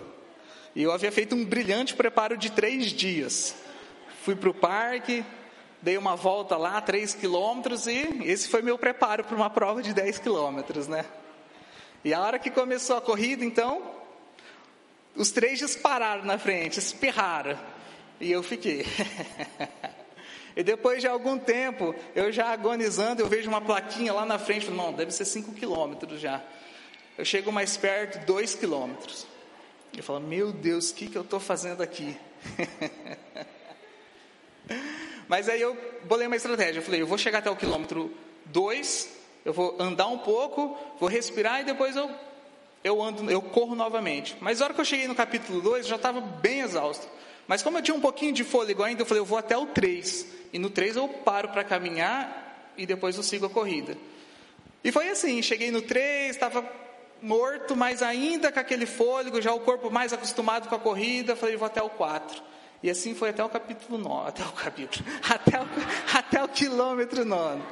E 0.75 0.83
eu 0.83 0.93
havia 0.93 1.13
feito 1.13 1.35
um 1.35 1.45
brilhante 1.45 1.95
preparo 1.95 2.37
de 2.37 2.51
três 2.51 2.87
dias. 2.87 3.55
Fui 4.23 4.35
para 4.35 4.51
o 4.51 4.55
parque, 4.55 5.25
dei 5.81 5.97
uma 5.97 6.17
volta 6.17 6.57
lá, 6.57 6.81
três 6.81 7.15
quilômetros, 7.15 7.87
e 7.87 8.09
esse 8.25 8.49
foi 8.49 8.63
meu 8.63 8.79
preparo 8.79 9.23
para 9.25 9.37
uma 9.37 9.51
prova 9.51 9.83
de 9.83 9.93
10 9.93 10.19
quilômetros, 10.19 10.89
né? 10.89 11.05
E 12.05 12.13
a 12.13 12.21
hora 12.21 12.39
que 12.39 12.51
começou 12.51 12.97
a 12.97 13.01
corrida, 13.01 13.45
então, 13.45 13.83
os 15.15 15.31
três 15.31 15.59
dispararam 15.59 16.25
na 16.25 16.39
frente, 16.39 16.79
espirraram. 16.79 17.59
E 18.21 18.31
eu 18.31 18.43
fiquei. 18.43 18.85
e 20.57 20.63
depois 20.63 21.01
de 21.01 21.09
algum 21.09 21.39
tempo, 21.39 21.95
eu 22.15 22.31
já 22.31 22.53
agonizando, 22.53 23.21
eu 23.21 23.27
vejo 23.27 23.49
uma 23.49 23.61
plaquinha 23.61 24.13
lá 24.13 24.25
na 24.25 24.39
frente, 24.39 24.71
não, 24.71 24.93
deve 24.93 25.11
ser 25.11 25.25
5 25.25 25.53
quilômetros 25.53 26.21
já. 26.21 26.41
Eu 27.19 27.25
chego 27.25 27.51
mais 27.51 27.77
perto, 27.77 28.25
2 28.25 28.55
quilômetros. 28.55 29.27
Eu 29.97 30.03
falo, 30.03 30.21
meu 30.21 30.53
Deus, 30.53 30.91
o 30.91 30.95
que, 30.95 31.09
que 31.09 31.17
eu 31.17 31.23
estou 31.23 31.41
fazendo 31.41 31.83
aqui? 31.83 32.17
Mas 35.29 35.49
aí 35.49 35.61
eu 35.61 35.77
bolei 36.05 36.27
uma 36.27 36.37
estratégia. 36.37 36.81
Eu 36.81 36.83
falei, 36.83 37.03
eu 37.03 37.07
vou 37.07 37.19
chegar 37.19 37.39
até 37.39 37.51
o 37.51 37.57
quilômetro 37.57 38.13
2, 38.47 39.09
eu 39.45 39.53
vou 39.53 39.77
andar 39.81 40.09
um 40.09 40.19
pouco, 40.19 40.77
vou 40.99 41.09
respirar 41.09 41.61
e 41.61 41.65
depois 41.65 41.97
eu, 41.97 42.11
eu 42.83 43.03
ando, 43.03 43.31
eu 43.31 43.43
corro 43.43 43.75
novamente. 43.75 44.37
Mas 44.41 44.59
na 44.59 44.67
hora 44.67 44.75
que 44.75 44.81
eu 44.81 44.85
cheguei 44.85 45.09
no 45.09 45.15
capítulo 45.15 45.61
2, 45.61 45.85
eu 45.85 45.91
já 45.91 45.97
estava 45.97 46.21
bem 46.21 46.61
exausto. 46.61 47.07
Mas 47.47 47.63
como 47.63 47.79
eu 47.79 47.83
tinha 47.83 47.95
um 47.95 48.01
pouquinho 48.01 48.33
de 48.33 48.45
fôlego 48.45 48.83
ainda, 48.83 49.03
eu 49.03 49.07
falei, 49.07 49.21
eu 49.21 49.27
vou 49.27 49.39
até 49.39 49.57
o 49.57 49.67
3. 49.67 50.27
E 50.53 50.59
no 50.59 50.71
3 50.71 50.97
eu 50.97 51.09
paro 51.09 51.49
para 51.49 51.65
caminhar 51.65 52.73
e 52.77 52.87
depois 52.87 53.17
eu 53.17 53.23
sigo 53.23 53.47
a 53.47 53.51
corrida. 53.51 53.97
E 54.83 54.93
foi 54.93 55.09
assim, 55.09 55.41
cheguei 55.43 55.71
no 55.71 55.83
3, 55.83 56.31
estava 56.31 56.65
morto, 57.21 57.75
mas 57.75 58.03
ainda 58.03 58.53
com 58.53 58.61
aquele 58.61 58.87
fôlego, 58.87 59.41
já 59.41 59.53
o 59.53 59.61
corpo 59.61 59.91
mais 59.91 60.13
acostumado 60.13 60.69
com 60.69 60.75
a 60.75 60.79
corrida, 60.79 61.35
falei, 61.35 61.57
vou 61.57 61.67
até 61.67 61.83
o 61.83 61.89
4. 61.89 62.43
E 62.83 62.91
assim 62.91 63.15
foi 63.15 63.31
até 63.31 63.43
o 63.43 63.49
capítulo 63.49 63.97
9, 63.97 64.29
até 64.29 64.45
o 64.45 64.53
capítulo, 64.53 65.05
até 65.29 65.61
o, 65.61 65.67
até 66.19 66.45
o 66.45 66.49
quilômetro 66.49 67.25
9. 67.25 67.63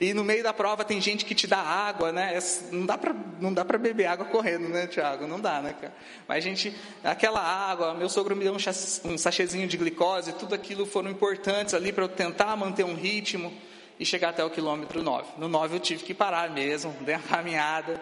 E 0.00 0.12
no 0.12 0.24
meio 0.24 0.42
da 0.42 0.52
prova 0.52 0.84
tem 0.84 1.00
gente 1.00 1.24
que 1.24 1.34
te 1.34 1.46
dá 1.46 1.58
água, 1.58 2.12
né? 2.12 2.38
Não 2.70 2.86
dá 2.86 2.98
para 2.98 3.14
não 3.40 3.52
dá 3.52 3.64
para 3.64 3.78
beber 3.78 4.06
água 4.06 4.26
correndo, 4.26 4.68
né, 4.68 4.86
Tiago? 4.86 5.26
Não 5.26 5.40
dá, 5.40 5.60
né, 5.60 5.74
cara? 5.80 5.94
Mas 6.26 6.38
a 6.38 6.40
gente, 6.40 6.74
aquela 7.02 7.40
água, 7.40 7.94
meu 7.94 8.08
sogro 8.08 8.34
me 8.34 8.44
deu 8.44 8.54
um, 8.54 9.10
um 9.10 9.18
sachezinho 9.18 9.66
de 9.66 9.76
glicose, 9.76 10.32
tudo 10.32 10.54
aquilo 10.54 10.86
foram 10.86 11.10
importantes 11.10 11.74
ali 11.74 11.92
para 11.92 12.04
eu 12.04 12.08
tentar 12.08 12.56
manter 12.56 12.84
um 12.84 12.94
ritmo 12.94 13.52
e 13.98 14.04
chegar 14.04 14.30
até 14.30 14.44
o 14.44 14.50
quilômetro 14.50 15.02
9. 15.02 15.32
No 15.38 15.48
9 15.48 15.76
eu 15.76 15.80
tive 15.80 16.02
que 16.04 16.14
parar 16.14 16.50
mesmo, 16.50 16.94
dei 17.02 17.14
uma 17.14 17.22
caminhada, 17.22 18.00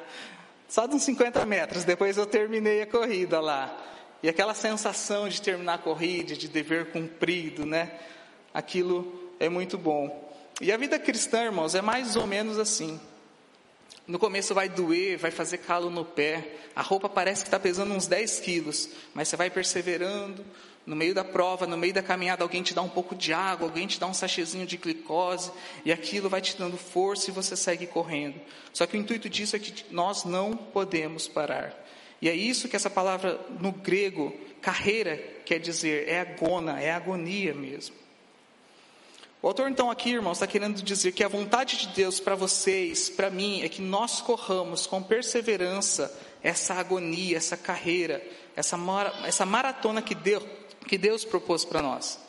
só 0.69 0.87
de 0.87 0.95
uns 0.95 1.02
50 1.02 1.45
metros, 1.45 1.85
depois 1.85 2.16
eu 2.16 2.26
terminei 2.26 2.83
a 2.83 2.87
corrida 2.87 3.40
lá. 3.40 3.76
E 4.23 4.28
aquela 4.28 4.54
sensação 4.54 5.28
de 5.28 5.42
terminar 5.42 5.75
a 5.75 5.78
corrida, 5.78 6.35
de 6.35 6.49
dever 6.49 6.92
cumprido, 6.92 7.66
né? 7.66 7.92
Aquilo 8.54 9.35
é 9.40 9.49
muito 9.49 9.76
bom. 9.76 10.31
E 10.62 10.71
a 10.71 10.76
vida 10.76 10.97
cristã, 10.97 11.42
irmãos, 11.42 11.75
é 11.75 11.83
mais 11.83 12.14
ou 12.14 12.25
menos 12.25 12.57
assim. 12.57 13.00
No 14.07 14.16
começo 14.16 14.54
vai 14.54 14.69
doer, 14.69 15.19
vai 15.19 15.33
fazer 15.33 15.59
calo 15.59 15.90
no 15.90 16.04
pé, 16.04 16.54
a 16.76 16.81
roupa 16.81 17.09
parece 17.09 17.42
que 17.42 17.49
está 17.49 17.59
pesando 17.59 17.92
uns 17.92 18.07
10 18.07 18.38
quilos, 18.38 18.88
mas 19.12 19.26
você 19.26 19.37
vai 19.37 19.50
perseverando. 19.50 20.47
No 20.87 20.95
meio 20.95 21.14
da 21.14 21.25
prova, 21.25 21.66
no 21.66 21.76
meio 21.76 21.92
da 21.92 22.02
caminhada, 22.02 22.45
alguém 22.45 22.62
te 22.62 22.75
dá 22.75 22.81
um 22.81 22.88
pouco 22.88 23.16
de 23.16 23.33
água, 23.33 23.66
alguém 23.66 23.88
te 23.88 23.99
dá 23.99 24.07
um 24.07 24.14
sachezinho 24.14 24.64
de 24.64 24.76
glicose, 24.76 25.50
e 25.85 25.92
aquilo 25.92 26.28
vai 26.28 26.40
te 26.40 26.57
dando 26.57 26.76
força 26.76 27.28
e 27.28 27.33
você 27.33 27.57
segue 27.57 27.88
correndo. 27.88 28.40
Só 28.73 28.87
que 28.87 28.97
o 28.97 29.00
intuito 29.00 29.28
disso 29.28 29.57
é 29.57 29.59
que 29.59 29.85
nós 29.92 30.25
não 30.25 30.57
podemos 30.57 31.26
parar. 31.26 31.75
E 32.21 32.28
é 32.28 32.35
isso 32.37 32.69
que 32.69 32.76
essa 32.76 32.88
palavra 32.88 33.40
no 33.59 33.73
grego, 33.73 34.33
carreira, 34.61 35.16
quer 35.45 35.59
dizer, 35.59 36.09
é 36.09 36.21
agona, 36.21 36.81
é 36.81 36.92
agonia 36.92 37.52
mesmo. 37.52 38.01
O 39.42 39.49
autor, 39.49 39.68
então, 39.68 39.90
aqui, 39.90 40.11
irmãos, 40.11 40.34
está 40.34 40.46
querendo 40.46 40.80
dizer 40.80 41.11
que 41.11 41.25
a 41.25 41.28
vontade 41.28 41.76
de 41.76 41.88
Deus 41.88 42.20
para 42.20 42.37
vocês, 42.37 43.11
para 43.11 43.28
mim, 43.28 43.61
é 43.62 43.68
que 43.68 43.82
nós 43.82 44.20
corramos 44.20 44.87
com 44.87 45.02
perseverança 45.02 46.16
essa 46.40 46.75
agonia, 46.75 47.38
essa 47.38 47.56
carreira, 47.56 48.25
essa, 48.54 48.78
essa 49.25 49.44
maratona 49.44 50.00
que 50.00 50.14
Deus, 50.14 50.44
que 50.87 50.96
Deus 50.96 51.25
propôs 51.25 51.64
para 51.64 51.82
nós. 51.82 52.20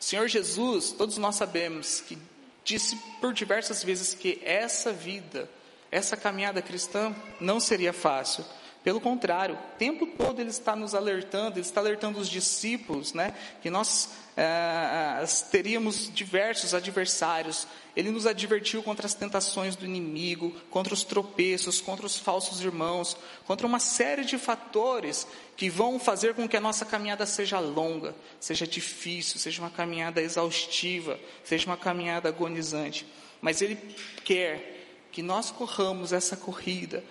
O 0.00 0.02
Senhor 0.02 0.26
Jesus, 0.26 0.90
todos 0.90 1.18
nós 1.18 1.36
sabemos 1.36 2.00
que 2.00 2.18
disse 2.64 2.96
por 3.20 3.32
diversas 3.32 3.84
vezes 3.84 4.12
que 4.12 4.42
essa 4.44 4.92
vida, 4.92 5.48
essa 5.88 6.16
caminhada 6.16 6.60
cristã 6.60 7.14
não 7.38 7.60
seria 7.60 7.92
fácil. 7.92 8.44
Pelo 8.82 9.00
contrário, 9.00 9.56
o 9.56 9.78
tempo 9.78 10.06
todo 10.06 10.40
ele 10.40 10.48
está 10.48 10.74
nos 10.74 10.94
alertando, 10.94 11.58
ele 11.58 11.66
está 11.66 11.80
alertando 11.80 12.18
os 12.18 12.28
discípulos, 12.28 13.12
né, 13.12 13.34
que 13.60 13.68
nós 13.68 14.08
é, 14.34 15.22
teríamos 15.50 16.10
diversos 16.14 16.72
adversários. 16.72 17.66
Ele 17.94 18.10
nos 18.10 18.26
advertiu 18.26 18.82
contra 18.82 19.04
as 19.04 19.12
tentações 19.12 19.76
do 19.76 19.84
inimigo, 19.84 20.52
contra 20.70 20.94
os 20.94 21.04
tropeços, 21.04 21.78
contra 21.78 22.06
os 22.06 22.16
falsos 22.16 22.62
irmãos, 22.62 23.18
contra 23.44 23.66
uma 23.66 23.78
série 23.78 24.24
de 24.24 24.38
fatores 24.38 25.26
que 25.58 25.68
vão 25.68 25.98
fazer 25.98 26.34
com 26.34 26.48
que 26.48 26.56
a 26.56 26.60
nossa 26.60 26.86
caminhada 26.86 27.26
seja 27.26 27.58
longa, 27.58 28.14
seja 28.38 28.66
difícil, 28.66 29.38
seja 29.38 29.60
uma 29.60 29.70
caminhada 29.70 30.22
exaustiva, 30.22 31.20
seja 31.44 31.66
uma 31.66 31.76
caminhada 31.76 32.30
agonizante. 32.30 33.06
Mas 33.42 33.60
ele 33.60 33.76
quer 34.24 34.78
que 35.12 35.22
nós 35.22 35.50
corramos 35.50 36.12
essa 36.12 36.36
corrida 36.36 37.04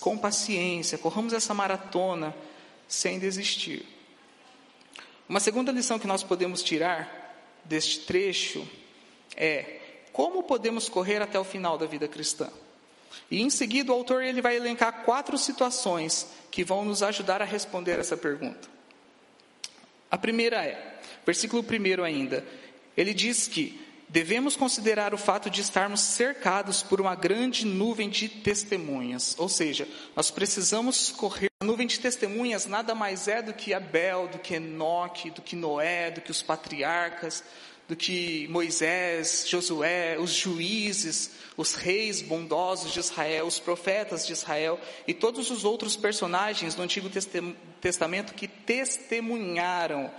com 0.00 0.16
paciência, 0.16 0.98
corramos 0.98 1.32
essa 1.32 1.52
maratona 1.52 2.34
sem 2.88 3.18
desistir. 3.18 3.86
Uma 5.28 5.40
segunda 5.40 5.72
lição 5.72 5.98
que 5.98 6.06
nós 6.06 6.22
podemos 6.22 6.62
tirar 6.62 7.36
deste 7.64 8.00
trecho 8.00 8.66
é 9.36 9.80
como 10.12 10.42
podemos 10.42 10.88
correr 10.88 11.22
até 11.22 11.38
o 11.38 11.44
final 11.44 11.78
da 11.78 11.86
vida 11.86 12.06
cristã. 12.06 12.50
E 13.30 13.40
em 13.40 13.50
seguida 13.50 13.92
o 13.92 13.94
autor 13.94 14.22
ele 14.22 14.42
vai 14.42 14.56
elencar 14.56 15.04
quatro 15.04 15.38
situações 15.38 16.26
que 16.50 16.64
vão 16.64 16.84
nos 16.84 17.02
ajudar 17.02 17.40
a 17.40 17.46
responder 17.46 17.98
essa 17.98 18.16
pergunta. 18.16 18.68
A 20.10 20.18
primeira 20.18 20.62
é, 20.64 21.00
versículo 21.24 21.64
1 21.64 22.04
ainda, 22.04 22.44
ele 22.96 23.14
diz 23.14 23.48
que 23.48 23.80
devemos 24.12 24.54
considerar 24.54 25.14
o 25.14 25.18
fato 25.18 25.48
de 25.48 25.62
estarmos 25.62 26.00
cercados 26.00 26.82
por 26.82 27.00
uma 27.00 27.14
grande 27.14 27.64
nuvem 27.64 28.10
de 28.10 28.28
testemunhas. 28.28 29.34
Ou 29.38 29.48
seja, 29.48 29.88
nós 30.14 30.30
precisamos 30.30 31.10
correr. 31.10 31.48
A 31.60 31.64
nuvem 31.64 31.86
de 31.86 31.98
testemunhas 31.98 32.66
nada 32.66 32.94
mais 32.94 33.26
é 33.26 33.40
do 33.40 33.54
que 33.54 33.72
Abel, 33.72 34.28
do 34.28 34.38
que 34.38 34.54
Enoque, 34.54 35.30
do 35.30 35.40
que 35.40 35.56
Noé, 35.56 36.10
do 36.10 36.20
que 36.20 36.30
os 36.30 36.42
patriarcas, 36.42 37.42
do 37.88 37.96
que 37.96 38.46
Moisés, 38.48 39.46
Josué, 39.48 40.18
os 40.18 40.30
juízes, 40.30 41.30
os 41.56 41.72
reis 41.72 42.20
bondosos 42.20 42.92
de 42.92 43.00
Israel, 43.00 43.46
os 43.46 43.58
profetas 43.58 44.26
de 44.26 44.34
Israel 44.34 44.78
e 45.06 45.14
todos 45.14 45.50
os 45.50 45.64
outros 45.64 45.96
personagens 45.96 46.74
do 46.74 46.82
Antigo 46.82 47.08
Testamento 47.80 48.34
que 48.34 48.46
testemunharam 48.46 50.10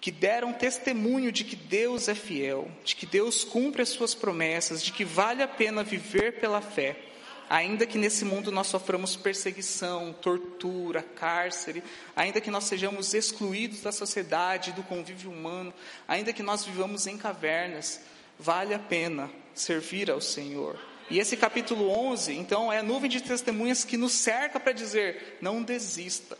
que 0.00 0.10
deram 0.10 0.52
testemunho 0.52 1.30
de 1.30 1.44
que 1.44 1.54
Deus 1.54 2.08
é 2.08 2.14
fiel, 2.14 2.70
de 2.84 2.96
que 2.96 3.04
Deus 3.04 3.44
cumpre 3.44 3.82
as 3.82 3.90
suas 3.90 4.14
promessas, 4.14 4.82
de 4.82 4.92
que 4.92 5.04
vale 5.04 5.42
a 5.42 5.48
pena 5.48 5.84
viver 5.84 6.40
pela 6.40 6.62
fé, 6.62 6.96
ainda 7.50 7.84
que 7.84 7.98
nesse 7.98 8.24
mundo 8.24 8.50
nós 8.50 8.68
soframos 8.68 9.14
perseguição, 9.14 10.14
tortura, 10.14 11.02
cárcere, 11.02 11.82
ainda 12.16 12.40
que 12.40 12.50
nós 12.50 12.64
sejamos 12.64 13.12
excluídos 13.12 13.82
da 13.82 13.92
sociedade, 13.92 14.72
do 14.72 14.82
convívio 14.82 15.30
humano, 15.30 15.74
ainda 16.08 16.32
que 16.32 16.42
nós 16.42 16.64
vivamos 16.64 17.06
em 17.06 17.18
cavernas, 17.18 18.00
vale 18.38 18.72
a 18.72 18.78
pena 18.78 19.30
servir 19.54 20.10
ao 20.10 20.20
Senhor. 20.20 20.78
E 21.10 21.18
esse 21.18 21.36
capítulo 21.36 21.90
11, 21.90 22.32
então, 22.34 22.72
é 22.72 22.78
a 22.78 22.82
nuvem 22.84 23.10
de 23.10 23.20
testemunhas 23.20 23.84
que 23.84 23.96
nos 23.96 24.12
cerca 24.12 24.60
para 24.60 24.72
dizer: 24.72 25.38
não 25.40 25.60
desista. 25.60 26.38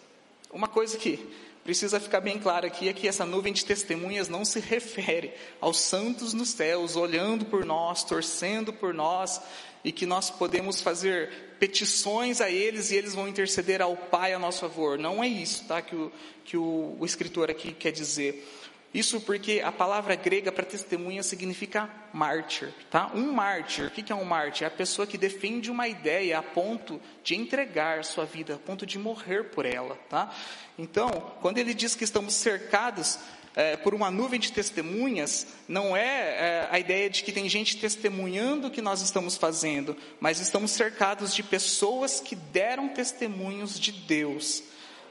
Uma 0.53 0.69
coisa 0.69 0.97
que 0.97 1.29
precisa 1.65 2.01
ficar 2.01 2.21
bem 2.21 2.39
claro 2.39 2.67
aqui 2.67 2.89
é 2.89 2.93
que 2.93 3.07
essa 3.07 3.25
nuvem 3.25 3.53
de 3.53 3.65
testemunhas 3.65 4.29
não 4.29 4.45
se 4.45 4.61
refere 4.61 5.33
aos 5.61 5.79
santos 5.79 6.33
nos 6.33 6.51
céus, 6.51 6.97
olhando 6.97 7.45
por 7.45 7.65
nós, 7.65 8.03
torcendo 8.03 8.73
por 8.73 8.95
nós, 8.95 9.41
e 9.85 9.93
que 9.93 10.07
nós 10.07 10.31
podemos 10.31 10.81
fazer 10.81 11.31
petições 11.59 12.41
a 12.41 12.51
eles 12.51 12.91
e 12.91 12.97
eles 12.97 13.15
vão 13.15 13.29
interceder 13.29 13.81
ao 13.83 13.97
Pai 13.97 14.33
a 14.33 14.39
nosso 14.39 14.61
favor. 14.61 14.99
Não 14.99 15.23
é 15.23 15.29
isso, 15.29 15.65
tá? 15.67 15.81
Que 15.81 15.95
o, 15.95 16.13
que 16.45 16.57
o, 16.57 16.97
o 16.99 17.05
escritor 17.05 17.51
aqui 17.51 17.73
quer 17.73 17.93
dizer. 17.93 18.47
Isso 18.93 19.21
porque 19.21 19.63
a 19.65 19.71
palavra 19.71 20.17
grega 20.17 20.51
para 20.51 20.65
testemunha 20.65 21.23
significa 21.23 21.89
mártir, 22.13 22.75
tá? 22.91 23.09
Um 23.15 23.33
mártir, 23.33 23.87
o 23.87 23.91
que 23.91 24.11
é 24.11 24.15
um 24.15 24.25
mártir? 24.25 24.65
É 24.65 24.67
a 24.67 24.71
pessoa 24.71 25.07
que 25.07 25.17
defende 25.17 25.71
uma 25.71 25.87
ideia 25.87 26.39
a 26.39 26.43
ponto 26.43 27.01
de 27.23 27.37
entregar 27.37 28.05
sua 28.05 28.25
vida, 28.25 28.57
a 28.57 28.59
ponto 28.59 28.85
de 28.85 28.99
morrer 28.99 29.45
por 29.45 29.65
ela, 29.65 29.97
tá? 30.09 30.35
Então, 30.77 31.09
quando 31.41 31.59
ele 31.59 31.73
diz 31.73 31.95
que 31.95 32.03
estamos 32.03 32.35
cercados 32.35 33.21
é, 33.55 33.77
por 33.77 33.95
uma 33.95 34.11
nuvem 34.11 34.41
de 34.41 34.51
testemunhas, 34.51 35.47
não 35.69 35.97
é, 35.97 36.03
é 36.03 36.69
a 36.69 36.79
ideia 36.81 37.09
de 37.09 37.23
que 37.23 37.31
tem 37.31 37.49
gente 37.49 37.77
testemunhando 37.77 38.67
o 38.67 38.71
que 38.73 38.83
nós 38.83 39.03
estamos 39.03 39.37
fazendo, 39.37 39.97
mas 40.19 40.41
estamos 40.41 40.73
cercados 40.73 41.33
de 41.33 41.45
pessoas 41.45 42.19
que 42.19 42.35
deram 42.35 42.89
testemunhos 42.89 43.79
de 43.79 43.93
Deus. 43.93 44.65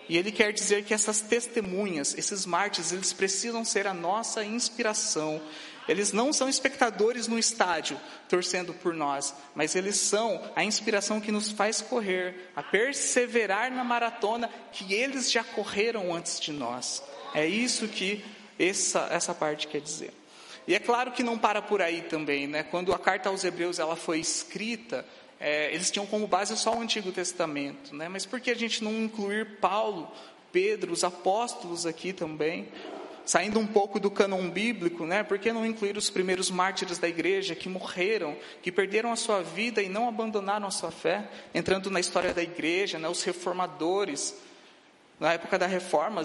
E 0.10 0.18
ele 0.18 0.32
quer 0.32 0.52
dizer 0.52 0.84
que 0.84 0.94
essas 0.94 1.22
testemunhas, 1.22 2.18
esses 2.18 2.44
mártires, 2.44 2.92
eles 2.92 3.14
precisam 3.14 3.64
ser 3.64 3.86
a 3.86 3.94
nossa 3.94 4.44
inspiração. 4.44 5.40
Eles 5.88 6.12
não 6.12 6.34
são 6.34 6.50
espectadores 6.50 7.28
no 7.28 7.38
estádio 7.38 8.00
torcendo 8.28 8.74
por 8.74 8.94
nós, 8.94 9.34
mas 9.54 9.76
eles 9.76 9.98
são 9.98 10.42
a 10.56 10.64
inspiração 10.64 11.22
que 11.22 11.32
nos 11.32 11.52
faz 11.52 11.80
correr, 11.80 12.52
a 12.56 12.64
perseverar 12.64 13.72
na 13.72 13.84
maratona 13.84 14.50
que 14.72 14.94
eles 14.94 15.32
já 15.32 15.44
correram 15.44 16.14
antes 16.14 16.40
de 16.40 16.52
nós. 16.52 17.04
É 17.36 17.46
isso 17.46 17.88
que 17.88 18.26
essa, 18.58 19.08
essa 19.12 19.34
parte 19.34 19.68
quer 19.68 19.80
dizer. 19.80 20.12
E 20.68 20.76
é 20.76 20.80
claro 20.80 21.12
que 21.12 21.24
não 21.24 21.38
para 21.38 21.62
por 21.62 21.82
aí 21.82 22.02
também, 22.04 22.46
né? 22.46 22.62
Quando 22.62 22.94
a 22.94 23.00
carta 23.00 23.30
aos 23.30 23.44
Hebreus 23.44 23.80
ela 23.80 23.96
foi 23.96 24.20
escrita, 24.20 25.04
é, 25.40 25.74
eles 25.74 25.90
tinham 25.90 26.06
como 26.06 26.28
base 26.28 26.56
só 26.58 26.76
o 26.76 26.82
Antigo 26.82 27.12
Testamento, 27.12 27.96
né? 27.96 28.10
mas 28.10 28.26
por 28.26 28.42
que 28.42 28.52
a 28.52 28.56
gente 28.56 28.84
não 28.84 28.92
incluir 28.92 29.58
Paulo, 29.62 30.12
Pedro, 30.52 30.92
os 30.92 31.04
apóstolos 31.04 31.86
aqui 31.86 32.12
também? 32.12 32.68
Saindo 33.26 33.60
um 33.60 33.68
pouco 33.68 34.00
do 34.00 34.10
cânon 34.12 34.50
bíblico, 34.50 35.06
né? 35.06 35.24
por 35.24 35.40
que 35.40 35.54
não 35.54 35.66
incluir 35.66 35.96
os 35.96 36.10
primeiros 36.10 36.52
mártires 36.52 36.98
da 36.98 37.08
igreja 37.08 37.56
que 37.56 37.70
morreram, 37.70 38.36
que 38.62 38.72
perderam 38.72 39.12
a 39.14 39.16
sua 39.16 39.42
vida 39.42 39.82
e 39.82 39.88
não 39.88 40.10
abandonaram 40.10 40.68
a 40.68 40.72
sua 40.72 40.92
fé? 40.92 41.30
Entrando 41.54 41.90
na 41.90 42.02
história 42.02 42.34
da 42.34 42.44
igreja, 42.44 43.00
né? 43.00 43.08
os 43.08 43.24
reformadores, 43.24 44.36
na 45.20 45.34
época 45.34 45.58
da 45.58 45.68
reforma, 45.68 46.22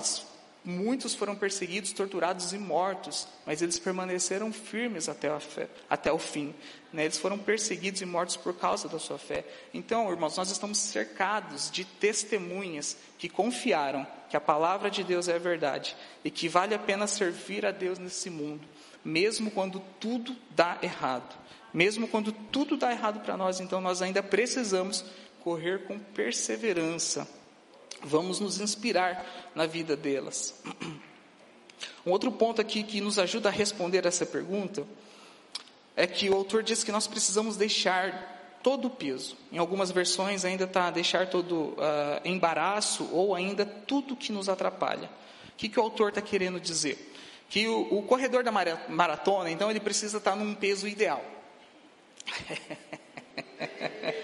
Muitos 0.66 1.14
foram 1.14 1.36
perseguidos, 1.36 1.92
torturados 1.92 2.54
e 2.54 2.58
mortos, 2.58 3.28
mas 3.44 3.60
eles 3.60 3.78
permaneceram 3.78 4.50
firmes 4.50 5.10
até, 5.10 5.28
a 5.28 5.38
fé, 5.38 5.68
até 5.90 6.10
o 6.10 6.18
fim. 6.18 6.54
Né? 6.90 7.04
Eles 7.04 7.18
foram 7.18 7.36
perseguidos 7.36 8.00
e 8.00 8.06
mortos 8.06 8.38
por 8.38 8.56
causa 8.56 8.88
da 8.88 8.98
sua 8.98 9.18
fé. 9.18 9.44
Então, 9.74 10.10
irmãos, 10.10 10.38
nós 10.38 10.50
estamos 10.50 10.78
cercados 10.78 11.70
de 11.70 11.84
testemunhas 11.84 12.96
que 13.18 13.28
confiaram 13.28 14.06
que 14.30 14.38
a 14.38 14.40
palavra 14.40 14.90
de 14.90 15.04
Deus 15.04 15.28
é 15.28 15.34
a 15.34 15.38
verdade 15.38 15.94
e 16.24 16.30
que 16.30 16.48
vale 16.48 16.74
a 16.74 16.78
pena 16.78 17.06
servir 17.06 17.66
a 17.66 17.70
Deus 17.70 17.98
nesse 17.98 18.30
mundo, 18.30 18.66
mesmo 19.04 19.50
quando 19.50 19.82
tudo 20.00 20.34
dá 20.50 20.78
errado. 20.80 21.36
Mesmo 21.74 22.08
quando 22.08 22.32
tudo 22.32 22.78
dá 22.78 22.90
errado 22.90 23.20
para 23.20 23.36
nós, 23.36 23.60
então 23.60 23.82
nós 23.82 24.00
ainda 24.00 24.22
precisamos 24.22 25.04
correr 25.42 25.84
com 25.84 25.98
perseverança 25.98 27.28
Vamos 28.04 28.38
nos 28.38 28.60
inspirar 28.60 29.24
na 29.54 29.66
vida 29.66 29.96
delas. 29.96 30.62
Um 32.04 32.10
outro 32.10 32.30
ponto 32.30 32.60
aqui 32.60 32.82
que 32.82 33.00
nos 33.00 33.18
ajuda 33.18 33.48
a 33.48 33.52
responder 33.52 34.04
essa 34.04 34.26
pergunta 34.26 34.86
é 35.96 36.06
que 36.06 36.28
o 36.28 36.34
autor 36.34 36.62
diz 36.62 36.84
que 36.84 36.92
nós 36.92 37.06
precisamos 37.06 37.56
deixar 37.56 38.58
todo 38.62 38.88
o 38.88 38.90
peso. 38.90 39.36
Em 39.50 39.58
algumas 39.58 39.90
versões 39.90 40.44
ainda 40.44 40.64
está 40.64 40.90
deixar 40.90 41.28
todo 41.28 41.70
uh, 41.70 41.76
embaraço 42.24 43.08
ou 43.10 43.34
ainda 43.34 43.64
tudo 43.64 44.16
que 44.16 44.32
nos 44.32 44.48
atrapalha. 44.48 45.08
O 45.54 45.56
que, 45.56 45.68
que 45.68 45.80
o 45.80 45.82
autor 45.82 46.10
está 46.10 46.20
querendo 46.20 46.60
dizer? 46.60 47.12
Que 47.48 47.66
o, 47.68 47.98
o 47.98 48.02
corredor 48.02 48.42
da 48.42 48.52
maratona, 48.52 49.50
então, 49.50 49.70
ele 49.70 49.80
precisa 49.80 50.18
estar 50.18 50.32
tá 50.32 50.36
num 50.36 50.54
peso 50.54 50.86
ideal. 50.88 51.24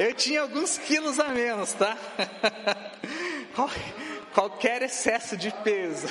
Eu 0.00 0.14
tinha 0.14 0.40
alguns 0.40 0.78
quilos 0.78 1.20
a 1.20 1.28
menos, 1.28 1.74
tá? 1.74 1.94
Qualquer 4.32 4.80
excesso 4.80 5.36
de 5.36 5.50
peso, 5.62 6.08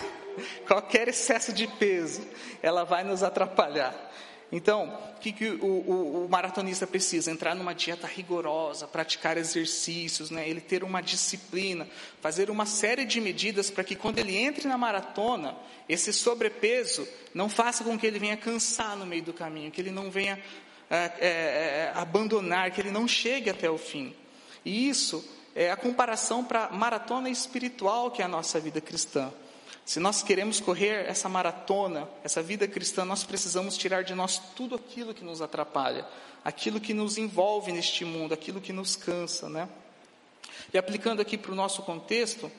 qualquer 0.67 1.07
excesso 1.07 1.51
de 1.51 1.65
peso, 1.65 2.21
ela 2.61 2.83
vai 2.83 3.03
nos 3.03 3.23
atrapalhar. 3.23 3.95
Então, 4.51 4.95
o 5.15 5.19
que, 5.19 5.31
que 5.31 5.47
o, 5.47 5.65
o, 5.65 6.25
o, 6.25 6.29
maratonista 6.29 6.85
precisa? 6.85 7.31
Entrar 7.31 7.55
numa 7.55 7.73
dieta 7.73 8.05
rigorosa, 8.05 8.87
praticar 8.87 9.37
exercícios, 9.37 10.29
né? 10.29 10.47
ele 10.47 10.61
ter 10.61 10.83
uma 10.83 11.01
disciplina, 11.01 11.87
fazer 12.21 12.51
uma 12.51 12.67
série 12.67 13.05
de 13.05 13.19
medidas 13.19 13.71
para 13.71 13.83
que 13.83 13.95
quando 13.95 14.19
ele 14.19 14.37
entre 14.37 14.67
na 14.67 14.77
maratona, 14.77 15.55
esse 15.87 16.13
sobrepeso 16.13 17.07
não 17.33 17.49
faça 17.49 17.83
com 17.83 17.97
que 17.97 18.05
ele 18.05 18.19
venha 18.19 18.37
cansar 18.37 18.95
no 18.95 19.05
meio 19.05 19.23
do 19.23 19.33
caminho, 19.33 19.71
que 19.71 19.81
ele 19.81 19.91
não 19.91 20.11
venha 20.11 20.39
é, 20.89 21.11
é, 21.19 21.91
abandonar, 21.95 22.71
que 22.71 22.81
ele 22.81 22.91
não 22.91 23.07
chegue 23.07 23.49
até 23.49 23.69
o 23.69 23.77
fim. 23.77 24.15
E 24.65 24.89
isso 24.89 25.23
é 25.55 25.71
a 25.71 25.77
comparação 25.77 26.43
para 26.43 26.65
a 26.65 26.71
maratona 26.71 27.29
espiritual 27.29 28.11
que 28.11 28.21
é 28.21 28.25
a 28.25 28.27
nossa 28.27 28.59
vida 28.59 28.81
cristã. 28.81 29.31
Se 29.85 29.99
nós 29.99 30.21
queremos 30.21 30.59
correr 30.59 31.09
essa 31.09 31.27
maratona, 31.27 32.07
essa 32.23 32.43
vida 32.43 32.67
cristã, 32.67 33.03
nós 33.03 33.23
precisamos 33.23 33.75
tirar 33.75 34.03
de 34.03 34.13
nós 34.13 34.39
tudo 34.55 34.75
aquilo 34.75 35.15
que 35.15 35.23
nos 35.23 35.41
atrapalha, 35.41 36.05
aquilo 36.45 36.79
que 36.79 36.93
nos 36.93 37.17
envolve 37.17 37.71
neste 37.71 38.05
mundo, 38.05 38.33
aquilo 38.33 38.61
que 38.61 38.71
nos 38.71 38.95
cansa, 38.95 39.49
né? 39.49 39.67
E 40.71 40.77
aplicando 40.77 41.21
aqui 41.21 41.37
para 41.37 41.51
o 41.51 41.55
nosso 41.55 41.81
contexto, 41.81 42.51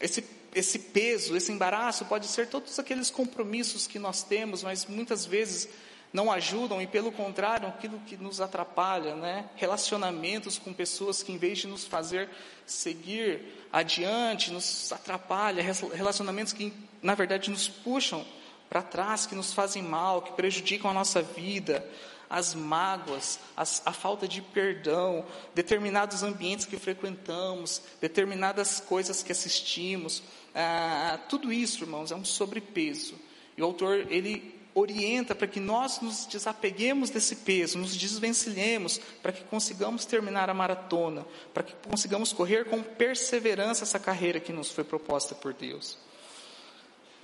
esse, 0.00 0.24
esse 0.54 0.78
peso, 0.78 1.36
esse 1.36 1.52
embaraço 1.52 2.04
pode 2.04 2.26
ser 2.26 2.48
todos 2.48 2.76
aqueles 2.78 3.10
compromissos 3.10 3.86
que 3.86 3.98
nós 3.98 4.24
temos, 4.24 4.64
mas 4.64 4.86
muitas 4.86 5.24
vezes 5.24 5.68
não 6.16 6.32
ajudam 6.32 6.80
e, 6.80 6.86
pelo 6.86 7.12
contrário, 7.12 7.68
aquilo 7.68 8.00
que 8.06 8.16
nos 8.16 8.40
atrapalha, 8.40 9.14
né? 9.14 9.50
Relacionamentos 9.54 10.56
com 10.56 10.72
pessoas 10.72 11.22
que, 11.22 11.30
em 11.30 11.36
vez 11.36 11.58
de 11.58 11.66
nos 11.66 11.84
fazer 11.84 12.30
seguir 12.64 13.42
adiante, 13.70 14.50
nos 14.50 14.90
atrapalha, 14.90 15.62
relacionamentos 15.92 16.54
que, 16.54 16.72
na 17.02 17.14
verdade, 17.14 17.50
nos 17.50 17.68
puxam 17.68 18.24
para 18.66 18.80
trás, 18.80 19.26
que 19.26 19.34
nos 19.34 19.52
fazem 19.52 19.82
mal, 19.82 20.22
que 20.22 20.32
prejudicam 20.32 20.90
a 20.90 20.94
nossa 20.94 21.20
vida, 21.20 21.86
as 22.30 22.54
mágoas, 22.54 23.38
as, 23.54 23.82
a 23.84 23.92
falta 23.92 24.26
de 24.26 24.40
perdão, 24.40 25.22
determinados 25.54 26.22
ambientes 26.22 26.64
que 26.64 26.78
frequentamos, 26.78 27.82
determinadas 28.00 28.80
coisas 28.80 29.22
que 29.22 29.32
assistimos, 29.32 30.22
ah, 30.54 31.20
tudo 31.28 31.52
isso, 31.52 31.84
irmãos, 31.84 32.10
é 32.10 32.16
um 32.16 32.24
sobrepeso. 32.24 33.16
E 33.54 33.60
o 33.60 33.66
autor, 33.66 34.06
ele 34.10 34.55
orienta 34.76 35.34
para 35.34 35.46
que 35.46 35.58
nós 35.58 36.02
nos 36.02 36.26
desapeguemos 36.26 37.08
desse 37.08 37.36
peso, 37.36 37.78
nos 37.78 37.96
desvencilhemos, 37.96 39.00
para 39.22 39.32
que 39.32 39.42
consigamos 39.44 40.04
terminar 40.04 40.50
a 40.50 40.54
maratona, 40.54 41.26
para 41.54 41.62
que 41.62 41.72
consigamos 41.88 42.30
correr 42.30 42.66
com 42.66 42.82
perseverança 42.82 43.84
essa 43.84 43.98
carreira 43.98 44.38
que 44.38 44.52
nos 44.52 44.70
foi 44.70 44.84
proposta 44.84 45.34
por 45.34 45.54
Deus. 45.54 45.96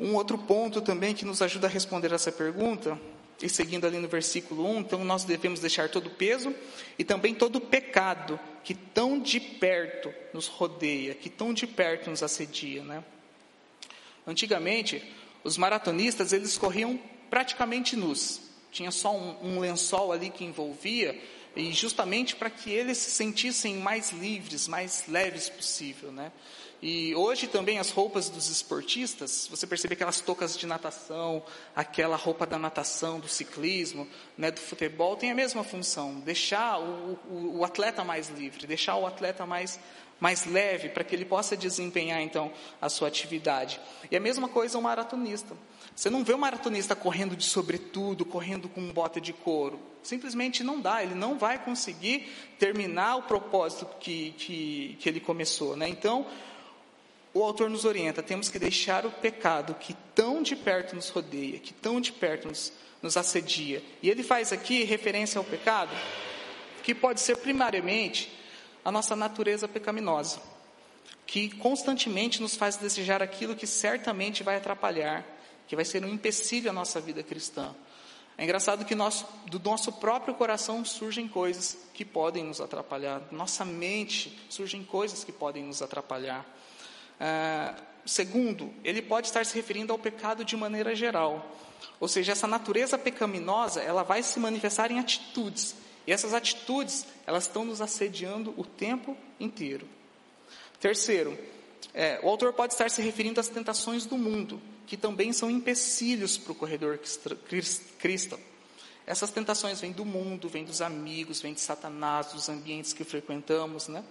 Um 0.01 0.15
outro 0.15 0.38
ponto 0.38 0.81
também 0.81 1.15
que 1.15 1.27
nos 1.27 1.43
ajuda 1.43 1.67
a 1.67 1.71
responder 1.71 2.11
essa 2.11 2.33
pergunta, 2.33 2.99
e 3.43 3.51
seguindo 3.51 3.87
ali 3.87 3.99
no 3.99 4.09
versículo 4.09 4.67
1, 4.67 4.79
então 4.79 5.05
nós 5.05 5.25
devemos 5.25 5.61
deixar 5.61 5.91
todo 5.91 6.07
o 6.07 6.11
peso 6.11 6.55
e 6.99 7.05
também 7.05 7.35
todo 7.35 7.57
o 7.57 7.61
pecado 7.61 8.41
que 8.65 8.73
tão 8.75 9.21
de 9.21 9.38
perto 9.38 10.11
nos 10.33 10.47
rodeia, 10.47 11.15
que 11.15 11.29
tão 11.29 11.53
de 11.53 11.67
perto 11.67 12.09
nos 12.09 12.23
assedia, 12.23 12.83
né? 12.83 13.05
Antigamente, 14.27 15.03
os 15.45 15.59
maratonistas, 15.59 16.33
eles 16.33 16.57
corriam 16.57 16.99
praticamente 17.33 17.97
nus. 17.97 18.42
Tinha 18.71 18.90
só 18.90 19.16
um, 19.16 19.55
um 19.55 19.59
lençol 19.59 20.12
ali 20.12 20.29
que 20.29 20.45
envolvia, 20.45 21.18
e 21.57 21.73
justamente 21.73 22.37
para 22.37 22.51
que 22.51 22.71
eles 22.71 22.99
se 22.99 23.11
sentissem 23.11 23.79
mais 23.79 24.11
livres, 24.11 24.68
mais 24.68 25.05
leves 25.09 25.49
possível, 25.49 26.12
né? 26.12 26.31
E 26.83 27.14
hoje 27.14 27.47
também 27.47 27.79
as 27.79 27.90
roupas 27.90 28.29
dos 28.29 28.51
esportistas, 28.51 29.47
você 29.49 29.66
percebe 29.66 29.95
aquelas 29.95 30.21
toucas 30.21 30.59
de 30.59 30.66
natação, 30.66 31.42
aquela 31.75 32.16
roupa 32.16 32.45
da 32.45 32.59
natação, 32.59 33.18
do 33.18 33.29
ciclismo, 33.29 34.07
né, 34.37 34.51
do 34.51 34.61
futebol, 34.61 35.16
tem 35.16 35.31
a 35.31 35.35
mesma 35.35 35.64
função, 35.64 36.21
deixar 36.21 36.81
o, 36.81 37.18
o, 37.31 37.59
o 37.61 37.64
atleta 37.64 38.05
mais 38.05 38.29
livre, 38.29 38.66
deixar 38.66 38.97
o 38.97 39.07
atleta 39.07 39.47
mais, 39.47 39.81
mais 40.23 40.47
leve, 40.47 40.89
para 40.89 41.03
que 41.03 41.17
ele 41.17 41.25
possa 41.25 41.57
desempenhar 41.57 42.23
então 42.23 42.53
a 42.81 42.89
sua 42.89 43.09
atividade. 43.09 43.81
E 44.09 44.17
a 44.17 44.21
mesma 44.21 44.49
coisa 44.49 44.79
o 44.79 44.83
maratonista. 44.83 45.57
Você 45.97 46.09
não 46.09 46.23
vê 46.23 46.33
o 46.33 46.39
maratonista 46.39 46.95
correndo 46.95 47.35
de 47.35 47.43
sobretudo, 47.43 48.25
correndo 48.25 48.69
com 48.69 48.81
um 48.81 48.93
bota 48.93 49.21
de 49.21 49.33
couro. 49.33 49.81
Simplesmente 50.01 50.63
não 50.63 50.81
dá, 50.81 51.03
ele 51.03 51.17
não 51.17 51.37
vai 51.37 51.59
conseguir 51.59 52.33
terminar 52.57 53.17
o 53.17 53.23
propósito 53.23 53.85
que, 53.99 54.33
que, 54.39 54.97
que 55.01 55.09
ele 55.09 55.19
começou. 55.19 55.77
Né? 55.77 55.89
Então, 55.89 56.25
o 57.35 57.43
autor 57.43 57.69
nos 57.69 57.85
orienta, 57.85 58.23
temos 58.23 58.49
que 58.49 58.61
deixar 58.61 59.05
o 59.05 59.11
pecado 59.11 59.75
que 59.75 59.93
tão 60.15 60.41
de 60.41 60.55
perto 60.55 60.95
nos 60.95 61.09
rodeia, 61.09 61.59
que 61.59 61.73
tão 61.73 62.01
de 62.01 62.13
perto 62.13 62.47
nos, 62.47 62.73
nos 63.03 63.17
assedia. 63.17 63.83
E 64.01 64.09
ele 64.09 64.23
faz 64.23 64.53
aqui 64.53 64.85
referência 64.85 65.41
ao 65.41 65.45
pecado, 65.45 65.91
que 66.85 66.95
pode 66.95 67.21
ser 67.21 67.39
primariamente 67.39 68.41
a 68.85 68.90
nossa 68.90 69.14
natureza 69.14 69.68
pecaminosa, 69.68 70.40
que 71.27 71.51
constantemente 71.57 72.40
nos 72.40 72.57
faz 72.57 72.77
desejar 72.77 73.23
aquilo 73.23 73.57
que 73.57 73.66
certamente 73.66 74.42
vai 74.42 74.57
atrapalhar, 74.57 75.25
que 75.66 75.77
vai 75.77 75.85
ser 75.85 76.05
um 76.05 76.09
empecilho 76.09 76.71
à 76.71 76.73
nossa 76.73 77.01
vida 77.01 77.23
cristã. 77.23 77.75
É 78.37 78.45
engraçado 78.45 78.85
que 78.85 78.95
nós, 78.95 79.25
do 79.47 79.59
nosso 79.61 79.92
próprio 79.92 80.35
coração 80.35 80.85
surgem 80.85 81.29
coisas 81.29 81.77
que 81.95 82.05
podem 82.05 82.45
nos 82.45 82.61
atrapalhar, 82.61 83.23
nossa 83.31 83.64
mente 83.64 84.38
surgem 84.49 84.83
coisas 84.83 85.23
que 85.23 85.33
podem 85.33 85.64
nos 85.64 85.83
atrapalhar. 85.83 86.45
Ah, 87.21 87.75
segundo, 88.05 88.73
ele 88.83 89.01
pode 89.01 89.29
estar 89.29 89.45
se 89.47 89.55
referindo 89.55 89.92
ao 89.92 89.99
pecado 89.99 90.45
de 90.45 90.57
maneira 90.57 90.95
geral. 90.95 91.57
Ou 92.01 92.09
seja, 92.09 92.33
essa 92.33 92.47
natureza 92.47 92.99
pecaminosa, 92.99 93.81
ela 93.81 94.03
vai 94.03 94.23
se 94.23 94.40
manifestar 94.40 94.90
em 94.90 94.99
atitudes. 94.99 95.77
E 96.07 96.12
essas 96.12 96.35
atitudes, 96.35 97.07
elas 97.27 97.45
estão 97.45 97.65
nos 97.65 97.81
assediando 97.81 98.55
o 98.57 98.65
tempo 98.65 99.17
inteiro. 99.38 99.87
Terceiro, 100.81 101.38
é, 101.95 102.19
o 102.23 102.29
autor 102.29 102.53
pode 102.53 102.73
estar 102.73 102.91
se 102.91 103.01
referindo 103.03 103.38
às 103.38 103.49
tentações 103.49 104.05
do 104.05 104.17
mundo, 104.17 104.61
que 104.87 104.97
também 104.97 105.33
são 105.33 105.51
empecilhos 105.51 106.37
para 106.37 106.53
o 106.53 106.55
corredor 106.55 106.99
cristão. 107.99 108.38
Essas 109.07 109.31
tentações 109.31 109.81
vêm 109.81 109.93
do 109.93 110.05
mundo, 110.05 110.49
vêm 110.49 110.65
dos 110.65 110.81
amigos, 110.81 111.41
vêm 111.41 111.55
de 111.55 111.61
Satanás, 111.61 112.33
dos 112.33 112.49
ambientes 112.49 112.93
que 112.93 113.05
frequentamos, 113.05 113.88
né? 113.88 114.05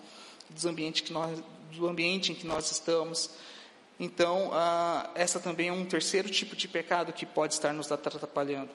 dos 0.49 0.65
ambientes 0.65 1.01
que 1.01 1.13
nós, 1.13 1.41
do 1.71 1.87
ambiente 1.87 2.31
em 2.31 2.35
que 2.35 2.45
nós 2.45 2.71
estamos. 2.71 3.29
Então, 3.99 4.49
ah, 4.53 5.09
essa 5.15 5.39
também 5.39 5.69
é 5.69 5.71
um 5.71 5.85
terceiro 5.85 6.29
tipo 6.29 6.55
de 6.55 6.67
pecado 6.67 7.13
que 7.13 7.25
pode 7.25 7.53
estar 7.53 7.73
nos 7.73 7.91
atrapalhando. 7.91 8.69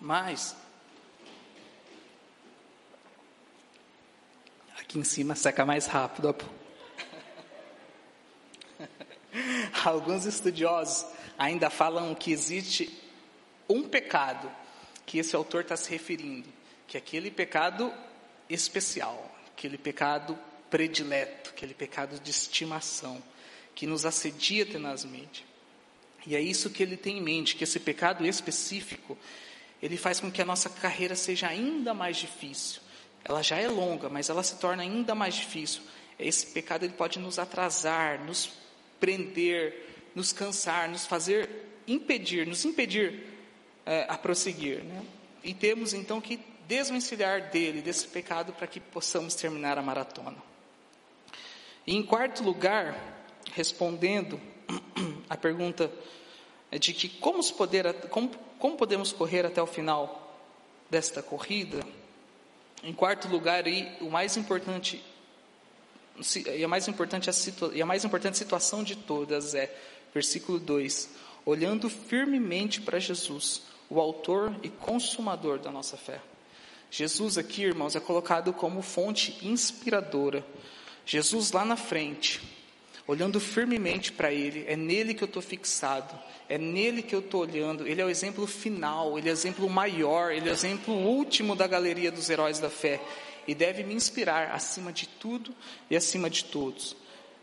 Mas, 0.00 0.56
aqui 4.94 4.98
em 5.00 5.04
cima 5.04 5.34
seca 5.34 5.66
mais 5.66 5.86
rápido. 5.86 6.34
Alguns 9.84 10.24
estudiosos 10.24 11.04
ainda 11.36 11.68
falam 11.68 12.14
que 12.14 12.30
existe 12.30 12.96
um 13.68 13.88
pecado 13.88 14.48
que 15.04 15.18
esse 15.18 15.34
autor 15.34 15.62
está 15.62 15.76
se 15.76 15.90
referindo, 15.90 16.48
que 16.86 16.96
é 16.96 16.98
aquele 16.98 17.30
pecado 17.30 17.92
especial, 18.48 19.34
aquele 19.52 19.76
pecado 19.76 20.38
predileto, 20.70 21.50
aquele 21.50 21.74
pecado 21.74 22.20
de 22.20 22.30
estimação, 22.30 23.20
que 23.74 23.86
nos 23.86 24.06
assedia 24.06 24.64
tenazmente. 24.64 25.44
E 26.24 26.36
é 26.36 26.40
isso 26.40 26.70
que 26.70 26.82
ele 26.82 26.96
tem 26.96 27.18
em 27.18 27.22
mente, 27.22 27.56
que 27.56 27.64
esse 27.64 27.80
pecado 27.80 28.24
específico, 28.24 29.18
ele 29.82 29.96
faz 29.96 30.20
com 30.20 30.30
que 30.30 30.40
a 30.40 30.44
nossa 30.44 30.70
carreira 30.70 31.16
seja 31.16 31.48
ainda 31.48 31.92
mais 31.92 32.16
difícil. 32.16 32.83
Ela 33.24 33.42
já 33.42 33.56
é 33.56 33.68
longa, 33.68 34.08
mas 34.08 34.28
ela 34.28 34.42
se 34.42 34.56
torna 34.56 34.82
ainda 34.82 35.14
mais 35.14 35.34
difícil. 35.34 35.82
Esse 36.18 36.46
pecado 36.46 36.84
ele 36.84 36.92
pode 36.92 37.18
nos 37.18 37.38
atrasar, 37.38 38.22
nos 38.24 38.52
prender, 39.00 40.10
nos 40.14 40.32
cansar, 40.32 40.88
nos 40.88 41.06
fazer 41.06 41.48
impedir, 41.86 42.46
nos 42.46 42.64
impedir 42.64 43.26
é, 43.86 44.06
a 44.08 44.16
prosseguir. 44.16 44.84
Né? 44.84 45.02
E 45.42 45.54
temos 45.54 45.94
então 45.94 46.20
que 46.20 46.38
desvencilhar 46.68 47.50
dele, 47.50 47.82
desse 47.82 48.06
pecado, 48.08 48.52
para 48.52 48.66
que 48.66 48.80
possamos 48.80 49.34
terminar 49.34 49.78
a 49.78 49.82
maratona. 49.82 50.36
E 51.86 51.94
em 51.94 52.02
quarto 52.02 52.42
lugar, 52.42 52.96
respondendo 53.54 54.40
a 55.28 55.36
pergunta 55.36 55.90
de 56.78 56.92
que 56.92 57.08
como, 57.08 57.42
poder, 57.54 57.92
como, 58.08 58.30
como 58.58 58.76
podemos 58.76 59.12
correr 59.12 59.44
até 59.44 59.62
o 59.62 59.66
final 59.66 60.38
desta 60.90 61.22
corrida, 61.22 61.84
em 62.84 62.92
quarto 62.92 63.28
lugar, 63.28 63.64
aí, 63.64 63.96
o 64.00 64.10
mais 64.10 64.36
importante 64.36 65.02
e 66.54 66.62
a 66.62 66.68
mais 66.68 66.86
importante, 66.86 67.28
a 67.28 67.32
e 67.74 67.82
a 67.82 67.86
mais 67.86 68.04
importante 68.04 68.38
situação 68.38 68.84
de 68.84 68.94
todas 68.94 69.54
é, 69.54 69.74
versículo 70.12 70.60
2: 70.60 71.10
olhando 71.44 71.90
firmemente 71.90 72.80
para 72.80 73.00
Jesus, 73.00 73.62
o 73.90 74.00
autor 74.00 74.54
e 74.62 74.68
consumador 74.68 75.58
da 75.58 75.72
nossa 75.72 75.96
fé. 75.96 76.20
Jesus 76.90 77.36
aqui, 77.36 77.62
irmãos, 77.62 77.96
é 77.96 78.00
colocado 78.00 78.52
como 78.52 78.80
fonte 78.80 79.36
inspiradora 79.42 80.44
Jesus 81.06 81.52
lá 81.52 81.64
na 81.64 81.76
frente, 81.76 82.40
olhando 83.06 83.38
firmemente 83.38 84.12
para 84.12 84.32
Ele, 84.32 84.64
é 84.66 84.76
nele 84.76 85.14
que 85.14 85.22
eu 85.22 85.26
estou 85.26 85.42
fixado, 85.42 86.18
é 86.48 86.56
nele 86.56 87.02
que 87.02 87.14
eu 87.14 87.20
estou 87.20 87.42
olhando. 87.42 87.86
Ele 87.86 88.00
é 88.00 88.04
o 88.04 88.10
exemplo 88.10 88.46
final, 88.46 89.18
ele 89.18 89.28
é 89.28 89.32
o 89.32 89.34
exemplo 89.34 89.68
maior, 89.68 90.32
ele 90.32 90.48
é 90.48 90.52
o 90.52 90.54
exemplo 90.54 90.94
último 90.94 91.54
da 91.54 91.66
galeria 91.66 92.10
dos 92.10 92.30
heróis 92.30 92.58
da 92.58 92.70
fé 92.70 93.00
e 93.46 93.54
deve 93.54 93.82
me 93.82 93.94
inspirar 93.94 94.52
acima 94.52 94.92
de 94.92 95.06
tudo 95.06 95.54
e 95.90 95.96
acima 95.96 96.30
de 96.30 96.44
todos. 96.44 96.96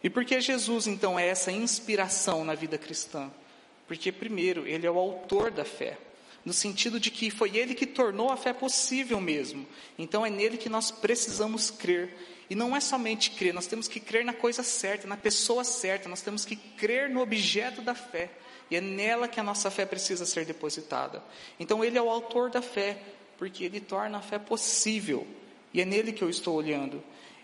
E 0.03 0.09
por 0.09 0.25
que 0.25 0.41
Jesus 0.41 0.87
então 0.87 1.19
é 1.19 1.27
essa 1.27 1.51
inspiração 1.51 2.43
na 2.43 2.55
vida 2.55 2.77
cristã? 2.77 3.31
Porque, 3.87 4.11
primeiro, 4.11 4.67
ele 4.67 4.87
é 4.87 4.91
o 4.91 4.97
autor 4.97 5.51
da 5.51 5.65
fé 5.65 5.97
no 6.43 6.53
sentido 6.53 6.99
de 6.99 7.11
que 7.11 7.29
foi 7.29 7.55
ele 7.55 7.75
que 7.75 7.85
tornou 7.85 8.29
a 8.29 8.37
fé 8.37 8.53
possível 8.53 9.21
mesmo. 9.21 9.67
Então 9.97 10.25
é 10.25 10.29
nele 10.29 10.57
que 10.57 10.69
nós 10.69 10.91
precisamos 10.91 11.69
crer. 11.69 12.15
E 12.51 12.55
não 12.55 12.75
é 12.75 12.81
somente 12.81 13.31
crer, 13.31 13.53
nós 13.53 13.65
temos 13.65 13.87
que 13.87 13.97
crer 13.97 14.25
na 14.25 14.33
coisa 14.33 14.61
certa, 14.61 15.07
na 15.07 15.15
pessoa 15.15 15.63
certa, 15.63 16.09
nós 16.09 16.21
temos 16.21 16.43
que 16.43 16.57
crer 16.57 17.09
no 17.09 17.21
objeto 17.21 17.81
da 17.81 17.95
fé. 17.95 18.29
E 18.69 18.75
é 18.75 18.81
nela 18.81 19.25
que 19.25 19.39
a 19.39 19.43
nossa 19.43 19.71
fé 19.71 19.85
precisa 19.85 20.25
ser 20.25 20.43
depositada. 20.43 21.23
Então 21.57 21.81
ele 21.81 21.97
é 21.97 22.01
o 22.01 22.09
autor 22.09 22.49
da 22.49 22.61
fé, 22.61 22.97
porque 23.37 23.63
ele 23.63 23.79
torna 23.79 24.17
a 24.17 24.21
fé 24.21 24.37
possível. 24.37 25.25
E 25.73 25.79
é 25.79 25.85
nele 25.85 26.11
que 26.11 26.21
eu 26.21 26.29
estou 26.29 26.53
olhando. 26.53 27.01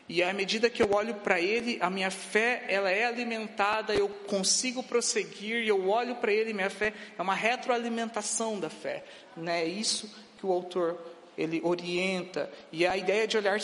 E 0.10 0.22
à 0.22 0.34
medida 0.34 0.70
que 0.70 0.84
eu 0.84 0.92
olho 0.92 1.16
para 1.16 1.40
Ele, 1.40 1.78
a 1.80 1.90
minha 1.90 2.12
fé 2.12 2.66
ela 2.68 2.92
é 2.92 3.06
alimentada, 3.06 3.96
eu 3.96 4.10
consigo 4.10 4.84
prosseguir, 4.84 5.66
eu 5.66 5.88
olho 5.88 6.16
para 6.16 6.34
Ele, 6.34 6.52
minha 6.52 6.70
fé 6.70 6.94
é 7.18 7.22
uma 7.22 7.34
retroalimentação 7.34 8.60
da 8.60 8.70
fé. 8.70 9.06
Né? 9.38 9.62
É 9.62 9.66
isso 9.66 10.14
que 10.38 10.46
o 10.46 10.52
autor 10.52 11.00
ele 11.38 11.62
orienta. 11.64 12.50
E 12.72 12.86
a 12.86 12.98
ideia 12.98 13.28
de 13.28 13.38
olhar 13.38 13.60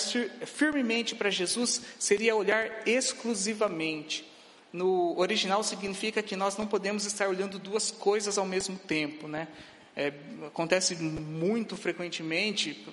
firmemente 0.45 1.15
para 1.15 1.29
Jesus 1.29 1.81
seria 1.97 2.35
olhar 2.35 2.87
exclusivamente. 2.87 4.29
No 4.71 5.17
original 5.19 5.63
significa 5.63 6.21
que 6.21 6.35
nós 6.35 6.57
não 6.57 6.67
podemos 6.67 7.05
estar 7.05 7.27
olhando 7.27 7.59
duas 7.59 7.91
coisas 7.91 8.37
ao 8.37 8.45
mesmo 8.45 8.77
tempo, 8.77 9.27
né? 9.27 9.47
É, 9.95 10.11
acontece 10.47 10.95
muito 10.95 11.77
frequentemente, 11.77 12.83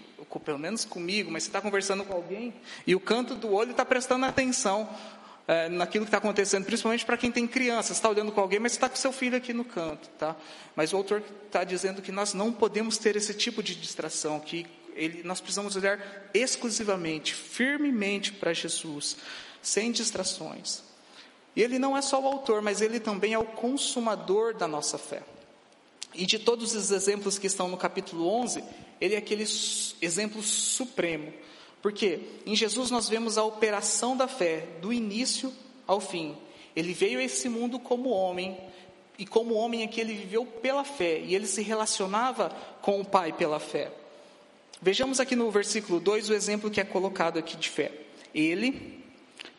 pelo 0.45 0.59
menos 0.59 0.85
comigo, 0.85 1.31
mas 1.31 1.45
você 1.45 1.49
está 1.49 1.61
conversando 1.61 2.05
com 2.05 2.13
alguém 2.13 2.53
e 2.87 2.95
o 2.95 3.01
canto 3.01 3.35
do 3.35 3.55
olho 3.55 3.71
está 3.71 3.87
prestando 3.87 4.27
atenção 4.27 4.87
é, 5.51 5.69
naquilo 5.69 6.05
que 6.05 6.11
está 6.11 6.19
acontecendo, 6.19 6.65
principalmente 6.65 7.05
para 7.05 7.17
quem 7.17 7.33
tem 7.33 7.45
criança. 7.45 7.89
Você 7.89 7.95
está 7.95 8.09
olhando 8.09 8.31
com 8.31 8.41
alguém, 8.41 8.61
mas 8.61 8.71
está 8.71 8.89
com 8.89 8.95
seu 8.95 9.11
filho 9.11 9.37
aqui 9.37 9.53
no 9.53 9.65
canto, 9.65 10.09
tá? 10.11 10.37
Mas 10.77 10.93
o 10.93 10.97
autor 10.97 11.25
está 11.45 11.65
dizendo 11.65 12.01
que 12.01 12.13
nós 12.13 12.33
não 12.33 12.53
podemos 12.53 12.97
ter 12.99 13.17
esse 13.17 13.35
tipo 13.35 13.61
de 13.61 13.75
distração, 13.75 14.39
que 14.39 14.65
ele, 14.95 15.25
nós 15.25 15.41
precisamos 15.41 15.75
olhar 15.75 15.99
exclusivamente, 16.33 17.35
firmemente 17.35 18.33
para 18.33 18.53
Jesus, 18.53 19.17
sem 19.61 19.91
distrações. 19.91 20.85
E 21.57 21.63
ele 21.63 21.81
não 21.81 21.97
é 21.97 22.01
só 22.01 22.23
o 22.23 22.29
autor, 22.29 22.63
mas 22.63 22.81
ele 22.81 23.01
também 23.01 23.35
é 23.35 23.39
o 23.39 23.45
consumador 23.45 24.55
da 24.55 24.69
nossa 24.69 24.99
fé. 24.99 25.21
E 26.15 26.27
de 26.27 26.39
todos 26.39 26.77
os 26.77 26.93
exemplos 26.93 27.41
que 27.41 27.49
estão 27.49 27.67
no 27.67 27.77
capítulo 27.77 28.25
11, 28.29 28.63
ele 29.01 29.17
é 29.17 29.19
aquele 29.19 29.43
exemplo 30.01 30.45
supremo. 30.45 31.33
Porque 31.83 32.21
em 32.45 32.55
Jesus 32.55 32.91
nós 32.91 33.09
vemos 33.09 33.39
a 33.39 33.45
operação 33.45 34.17
da 34.17 34.29
fé, 34.29 34.67
do 34.81 34.93
início 34.93 35.53
ao 35.87 36.01
fim. 36.01 36.37
Ele 36.77 36.93
veio 36.93 37.19
a 37.19 37.23
esse 37.23 37.49
mundo 37.49 37.79
como 37.79 38.11
homem, 38.11 38.59
e 39.19 39.27
como 39.27 39.55
homem 39.55 39.83
aqui 39.83 40.01
ele 40.01 40.15
viveu 40.15 40.45
pela 40.45 40.85
fé, 40.85 41.19
e 41.21 41.35
ele 41.35 41.47
se 41.47 41.63
relacionava 41.63 42.51
com 42.81 43.01
o 43.01 43.05
Pai 43.05 43.33
pela 43.33 43.59
fé. 43.59 43.91
Vejamos 44.83 45.21
aqui 45.21 45.37
no 45.37 45.51
versículo 45.51 46.01
2 46.01 46.31
o 46.31 46.35
exemplo 46.35 46.71
que 46.71 46.81
é 46.81 46.85
colocado 46.85 47.39
aqui 47.39 47.57
de 47.57 47.69
fé. 47.69 47.93
Ele, 48.35 49.03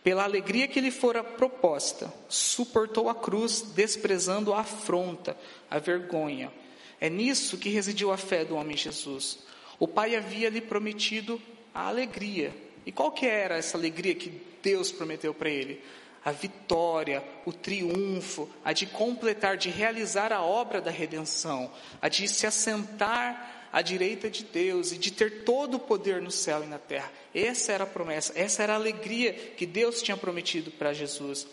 pela 0.03 0.23
alegria 0.23 0.67
que 0.67 0.81
lhe 0.81 0.89
fora 0.89 1.23
proposta, 1.23 2.11
suportou 2.27 3.09
a 3.09 3.13
cruz, 3.13 3.61
desprezando 3.75 4.53
a 4.53 4.61
afronta, 4.61 5.37
a 5.69 5.77
vergonha. 5.77 6.51
É 6.99 7.09
nisso 7.09 7.57
que 7.57 7.69
residiu 7.69 8.11
a 8.11 8.17
fé 8.17 8.45
do 8.45 8.55
homem 8.55 8.77
Jesus. 8.77 9.39
O 9.77 9.87
Pai 9.87 10.15
havia 10.15 10.49
lhe 10.49 10.61
prometido 10.61 11.41
a 11.73 11.87
alegria. 11.87 12.53
E 12.85 12.91
qual 12.91 13.11
que 13.11 13.25
era 13.25 13.57
essa 13.57 13.77
alegria 13.77 14.15
que 14.15 14.41
Deus 14.61 14.91
prometeu 14.91 15.33
para 15.33 15.49
ele? 15.49 15.81
A 16.23 16.31
vitória, 16.31 17.23
o 17.45 17.51
triunfo, 17.51 18.49
a 18.63 18.73
de 18.73 18.85
completar, 18.85 19.57
de 19.57 19.69
realizar 19.69 20.31
a 20.31 20.41
obra 20.41 20.79
da 20.79 20.91
redenção, 20.91 21.71
a 22.01 22.07
de 22.07 22.27
se 22.27 22.45
assentar 22.45 23.69
à 23.71 23.81
direita 23.81 24.29
de 24.29 24.43
Deus 24.43 24.91
e 24.91 24.97
de 24.97 25.11
ter 25.11 25.43
todo 25.43 25.75
o 25.75 25.79
poder 25.79 26.21
no 26.21 26.29
céu 26.29 26.63
e 26.63 26.67
na 26.67 26.77
terra. 26.77 27.11
Essa 27.33 27.71
era 27.71 27.85
a 27.85 27.87
promessa, 27.87 28.33
essa 28.35 28.61
era 28.61 28.73
a 28.73 28.75
alegria 28.75 29.33
que 29.33 29.65
Deus 29.65 30.01
tinha 30.01 30.17
prometido 30.17 30.69
para 30.71 30.93
Jesus. 30.93 31.47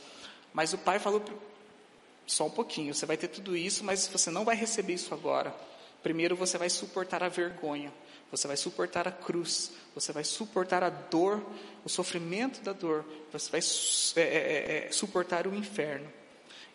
Mas 0.52 0.72
o 0.72 0.78
pai 0.78 0.98
falou: 0.98 1.22
só 2.26 2.46
um 2.46 2.50
pouquinho, 2.50 2.94
você 2.94 3.06
vai 3.06 3.16
ter 3.16 3.28
tudo 3.28 3.56
isso, 3.56 3.84
mas 3.84 4.06
você 4.06 4.30
não 4.30 4.44
vai 4.44 4.56
receber 4.56 4.94
isso 4.94 5.14
agora. 5.14 5.54
Primeiro 6.02 6.36
você 6.36 6.58
vai 6.58 6.68
suportar 6.68 7.22
a 7.22 7.28
vergonha, 7.28 7.92
você 8.30 8.46
vai 8.46 8.56
suportar 8.56 9.08
a 9.08 9.12
cruz, 9.12 9.72
você 9.94 10.12
vai 10.12 10.24
suportar 10.24 10.82
a 10.82 10.90
dor, 10.90 11.44
o 11.84 11.88
sofrimento 11.88 12.60
da 12.60 12.72
dor, 12.72 13.04
você 13.32 13.50
vai 13.50 13.60
é, 14.16 14.20
é, 14.20 14.26
é, 14.26 14.86
é, 14.88 14.92
suportar 14.92 15.46
o 15.46 15.54
inferno. 15.54 16.10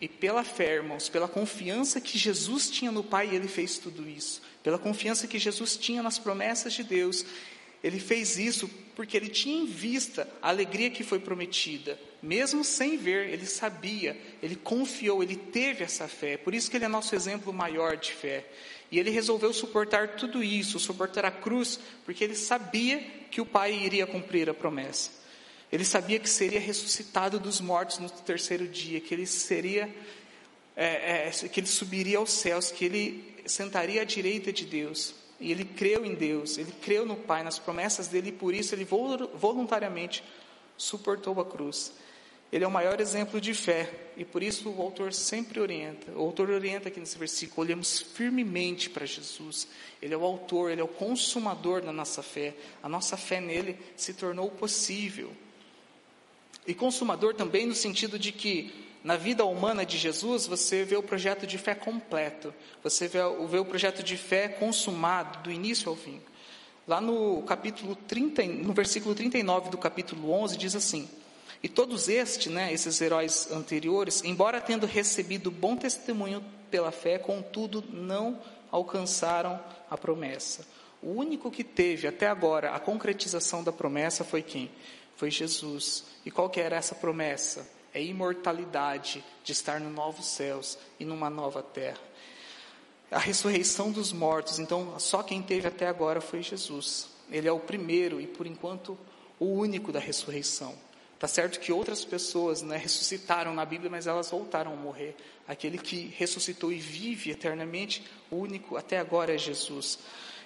E 0.01 0.07
pela 0.07 0.43
fé, 0.43 0.75
irmãos, 0.75 1.07
pela 1.07 1.27
confiança 1.27 2.01
que 2.01 2.17
Jesus 2.17 2.69
tinha 2.69 2.91
no 2.91 3.03
Pai, 3.03 3.33
ele 3.33 3.47
fez 3.47 3.77
tudo 3.77 4.09
isso 4.09 4.41
pela 4.63 4.79
confiança 4.79 5.27
que 5.27 5.37
Jesus 5.37 5.75
tinha 5.75 6.01
nas 6.01 6.17
promessas 6.17 6.73
de 6.73 6.83
Deus. 6.83 7.25
Ele 7.83 7.99
fez 7.99 8.37
isso 8.37 8.69
porque 8.95 9.17
ele 9.17 9.27
tinha 9.27 9.61
em 9.61 9.65
vista 9.65 10.27
a 10.41 10.47
alegria 10.47 10.89
que 10.89 11.03
foi 11.03 11.19
prometida. 11.19 11.99
Mesmo 12.21 12.63
sem 12.63 12.95
ver, 12.95 13.27
ele 13.27 13.45
sabia, 13.45 14.17
ele 14.41 14.55
confiou, 14.55 15.21
ele 15.21 15.35
teve 15.35 15.83
essa 15.83 16.07
fé. 16.07 16.37
Por 16.37 16.55
isso 16.55 16.71
que 16.71 16.77
ele 16.77 16.85
é 16.85 16.87
nosso 16.87 17.13
exemplo 17.13 17.51
maior 17.51 17.97
de 17.97 18.13
fé. 18.13 18.45
E 18.93 18.99
ele 18.99 19.09
resolveu 19.09 19.51
suportar 19.51 20.09
tudo 20.09 20.43
isso, 20.43 20.79
suportar 20.79 21.25
a 21.25 21.31
cruz, 21.31 21.79
porque 22.05 22.23
ele 22.23 22.35
sabia 22.35 22.99
que 23.31 23.41
o 23.41 23.45
Pai 23.45 23.73
iria 23.73 24.05
cumprir 24.05 24.47
a 24.47 24.53
promessa. 24.53 25.09
Ele 25.71 25.83
sabia 25.83 26.19
que 26.19 26.29
seria 26.29 26.59
ressuscitado 26.59 27.39
dos 27.39 27.59
mortos 27.59 27.97
no 27.97 28.07
terceiro 28.07 28.67
dia, 28.67 29.01
que 29.01 29.11
ele 29.11 29.25
seria, 29.25 29.91
é, 30.75 31.27
é, 31.27 31.31
que 31.31 31.59
ele 31.59 31.65
subiria 31.65 32.19
aos 32.19 32.29
céus, 32.33 32.71
que 32.71 32.85
ele 32.85 33.33
sentaria 33.47 34.03
à 34.03 34.05
direita 34.05 34.53
de 34.53 34.63
Deus. 34.63 35.15
E 35.39 35.51
ele 35.51 35.65
creu 35.65 36.05
em 36.05 36.13
Deus, 36.13 36.59
ele 36.59 36.71
creu 36.79 37.03
no 37.03 37.15
Pai, 37.15 37.41
nas 37.41 37.57
promessas 37.57 38.07
dele, 38.07 38.29
e 38.29 38.31
por 38.31 38.53
isso 38.53 38.75
ele 38.75 38.85
voluntariamente 38.85 40.23
suportou 40.77 41.41
a 41.41 41.45
cruz. 41.45 41.93
Ele 42.53 42.63
é 42.63 42.67
o 42.67 42.71
maior 42.71 43.01
exemplo 43.01 43.41
de 43.41 43.51
fé, 43.51 43.91
e 44.15 44.23
por 44.23 44.43
isso 44.43 44.69
o 44.69 44.79
autor 44.79 45.11
sempre 45.11 45.59
orienta. 45.59 46.11
O 46.11 46.19
autor 46.19 46.51
orienta 46.51 46.87
aqui 46.87 46.99
nesse 46.99 47.17
versículo: 47.17 47.65
olhemos 47.65 47.99
firmemente 47.99 48.91
para 48.91 49.07
Jesus. 49.07 49.67
Ele 49.99 50.13
é 50.13 50.17
o 50.17 50.23
autor, 50.23 50.69
ele 50.69 50.79
é 50.79 50.83
o 50.83 50.87
consumador 50.87 51.81
da 51.81 51.91
nossa 51.91 52.21
fé. 52.21 52.53
A 52.83 52.87
nossa 52.87 53.17
fé 53.17 53.41
nele 53.41 53.75
se 53.97 54.13
tornou 54.13 54.51
possível. 54.51 55.31
E 56.67 56.75
consumador 56.75 57.33
também 57.33 57.65
no 57.65 57.73
sentido 57.73 58.19
de 58.19 58.31
que 58.31 58.71
na 59.03 59.17
vida 59.17 59.43
humana 59.43 59.83
de 59.83 59.97
Jesus, 59.97 60.45
você 60.45 60.83
vê 60.83 60.95
o 60.95 61.01
projeto 61.01 61.47
de 61.47 61.57
fé 61.57 61.73
completo, 61.73 62.53
você 62.83 63.07
vê, 63.07 63.17
vê 63.49 63.57
o 63.57 63.65
projeto 63.65 64.03
de 64.03 64.15
fé 64.15 64.47
consumado, 64.47 65.41
do 65.41 65.51
início 65.51 65.89
ao 65.89 65.95
fim. 65.95 66.21
Lá 66.87 67.01
no 67.01 67.41
capítulo 67.41 67.95
30, 67.95 68.43
no 68.43 68.73
versículo 68.73 69.15
39 69.15 69.71
do 69.71 69.77
capítulo 69.79 70.31
11, 70.31 70.55
diz 70.55 70.75
assim: 70.75 71.09
E 71.63 71.69
todos 71.69 72.09
estes, 72.09 72.51
né, 72.51 72.71
esses 72.71 72.99
heróis 72.99 73.49
anteriores, 73.49 74.21
embora 74.23 74.59
tendo 74.59 74.85
recebido 74.85 75.49
bom 75.49 75.75
testemunho 75.75 76.43
pela 76.69 76.91
fé, 76.91 77.17
contudo 77.17 77.83
não 77.89 78.39
alcançaram 78.69 79.59
a 79.89 79.97
promessa. 79.97 80.67
O 81.01 81.11
único 81.11 81.49
que 81.49 81.63
teve 81.63 82.05
até 82.05 82.27
agora 82.27 82.71
a 82.71 82.79
concretização 82.79 83.63
da 83.63 83.71
promessa 83.71 84.23
foi 84.23 84.41
quem? 84.41 84.69
Foi 85.15 85.31
Jesus. 85.31 86.03
E 86.25 86.31
qual 86.31 86.49
que 86.49 86.59
era 86.59 86.75
essa 86.75 86.93
promessa? 86.93 87.65
é 87.93 88.01
imortalidade 88.01 89.23
de 89.43 89.51
estar 89.51 89.79
nos 89.79 89.93
novos 89.93 90.25
céus 90.25 90.77
e 90.99 91.05
numa 91.05 91.29
nova 91.29 91.61
terra. 91.61 91.99
A 93.11 93.19
ressurreição 93.19 93.91
dos 93.91 94.11
mortos, 94.11 94.57
então 94.57 94.99
só 94.99 95.21
quem 95.21 95.41
teve 95.41 95.67
até 95.67 95.87
agora 95.87 96.19
foi 96.19 96.41
Jesus. 96.41 97.09
Ele 97.29 97.47
é 97.47 97.51
o 97.51 97.59
primeiro 97.59 98.19
e 98.19 98.25
por 98.25 98.47
enquanto 98.47 98.97
o 99.39 99.45
único 99.45 99.91
da 99.91 99.99
ressurreição. 99.99 100.73
Tá 101.19 101.27
certo 101.27 101.59
que 101.59 101.71
outras 101.71 102.03
pessoas 102.03 102.61
né, 102.61 102.77
ressuscitaram 102.77 103.53
na 103.53 103.63
Bíblia, 103.63 103.89
mas 103.89 104.07
elas 104.07 104.29
voltaram 104.29 104.73
a 104.73 104.75
morrer. 104.75 105.15
Aquele 105.47 105.77
que 105.77 106.13
ressuscitou 106.17 106.71
e 106.71 106.77
vive 106.77 107.31
eternamente, 107.31 108.03
único 108.31 108.75
até 108.75 108.99
agora 108.99 109.33
é 109.33 109.37
Jesus. 109.37 109.99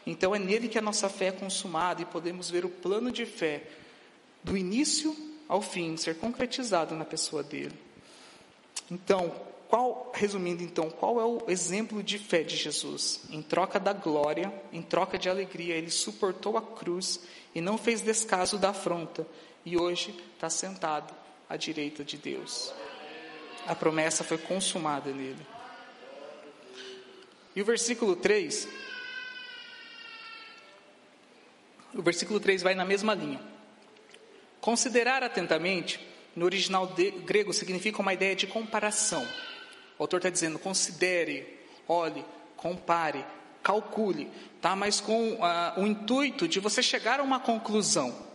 Então 0.06 0.34
é 0.34 0.39
nele 0.39 0.67
que 0.67 0.77
a 0.77 0.82
nossa 0.82 1.10
fé 1.10 1.27
é 1.27 1.32
consumada 1.32 2.01
e 2.01 2.06
podemos 2.06 2.49
ver 2.49 2.63
o 2.63 2.69
plano 2.69 3.12
de 3.12 3.25
fé 3.25 3.63
do 4.43 4.56
início 4.56 5.15
ao 5.47 5.62
fim, 5.62 5.97
ser 5.97 6.15
concretizado 6.17 6.95
na 6.95 7.06
pessoa 7.06 7.43
dele. 7.43 7.75
Então, 8.89 9.34
qual, 9.67 10.12
resumindo 10.13 10.63
então, 10.63 10.89
qual 10.89 11.19
é 11.19 11.25
o 11.25 11.49
exemplo 11.49 12.01
de 12.01 12.17
fé 12.17 12.43
de 12.43 12.56
Jesus? 12.56 13.21
Em 13.30 13.41
troca 13.41 13.80
da 13.80 13.91
glória, 13.91 14.51
em 14.71 14.82
troca 14.82 15.17
de 15.17 15.30
alegria, 15.30 15.75
ele 15.75 15.91
suportou 15.91 16.58
a 16.58 16.62
cruz 16.62 17.19
e 17.53 17.60
não 17.60 17.77
fez 17.77 18.01
descaso 18.01 18.58
da 18.58 18.69
afronta, 18.69 19.27
e 19.67 19.75
hoje 19.75 20.15
está 20.34 20.49
sentado 20.49 21.13
à 21.49 21.58
direita 21.58 22.01
de 22.01 22.15
Deus. 22.15 22.73
A 23.65 23.75
promessa 23.75 24.23
foi 24.23 24.38
consumada 24.38 25.12
nele. 25.12 25.45
E 27.53 27.62
o 27.62 27.65
versículo 27.65 28.15
3, 28.15 28.65
o 31.93 32.01
versículo 32.01 32.39
3 32.39 32.63
vai 32.63 32.75
na 32.75 32.86
mesma 32.86 33.13
linha. 33.13 33.41
Considerar 34.62 35.21
atentamente, 35.21 35.99
no 36.34 36.45
original 36.45 36.88
de, 36.88 37.12
grego, 37.12 37.51
significa 37.51 38.01
uma 38.01 38.13
ideia 38.13 38.38
de 38.38 38.47
comparação. 38.47 39.27
O 39.99 40.03
autor 40.03 40.19
está 40.19 40.30
dizendo: 40.30 40.58
considere, 40.58 41.60
olhe, 41.86 42.23
compare, 42.56 43.25
calcule, 43.62 44.32
tá? 44.62 44.77
mas 44.77 45.01
com 45.01 45.34
uh, 45.34 45.82
o 45.82 45.86
intuito 45.86 46.47
de 46.47 46.62
você 46.62 46.82
chegar 46.82 47.19
a 47.19 47.23
uma 47.23 47.41
conclusão. 47.41 48.26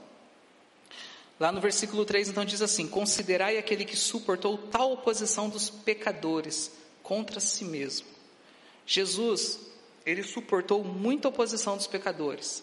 Lá 1.43 1.51
no 1.51 1.61
versículo 1.61 2.05
3, 2.05 2.29
então, 2.29 2.45
diz 2.45 2.63
assim: 2.63 2.87
Considerai 2.87 3.59
aquele 3.59 3.85
que 3.85 3.97
suportou 3.97 4.57
tal 4.57 4.93
oposição 4.93 5.49
dos 5.49 5.69
pecadores 5.69 6.71
contra 7.03 7.41
si 7.41 7.65
mesmo. 7.65 8.07
Jesus, 8.87 9.59
ele 10.07 10.23
suportou 10.23 10.85
muita 10.85 11.27
oposição 11.27 11.77
dos 11.77 11.89
pecadores, 11.89 12.63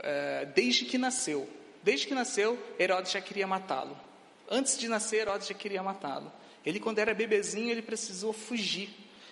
uh, 0.00 0.52
desde 0.54 0.84
que 0.84 0.98
nasceu. 0.98 1.48
Desde 1.82 2.06
que 2.06 2.14
nasceu, 2.14 2.58
Herodes 2.78 3.12
já 3.12 3.22
queria 3.22 3.46
matá-lo. 3.46 3.98
Antes 4.46 4.76
de 4.76 4.86
nascer, 4.86 5.22
Herodes 5.22 5.48
já 5.48 5.54
queria 5.54 5.82
matá-lo. 5.82 6.30
Ele, 6.62 6.78
quando 6.78 6.98
era 6.98 7.14
bebezinho, 7.14 7.70
ele 7.70 7.80
precisou 7.80 8.34
fugir. 8.34 8.90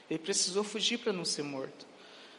Ele 0.08 0.18
precisou 0.18 0.64
fugir 0.64 0.96
para 0.96 1.12
não 1.12 1.26
ser 1.26 1.42
morto. 1.42 1.86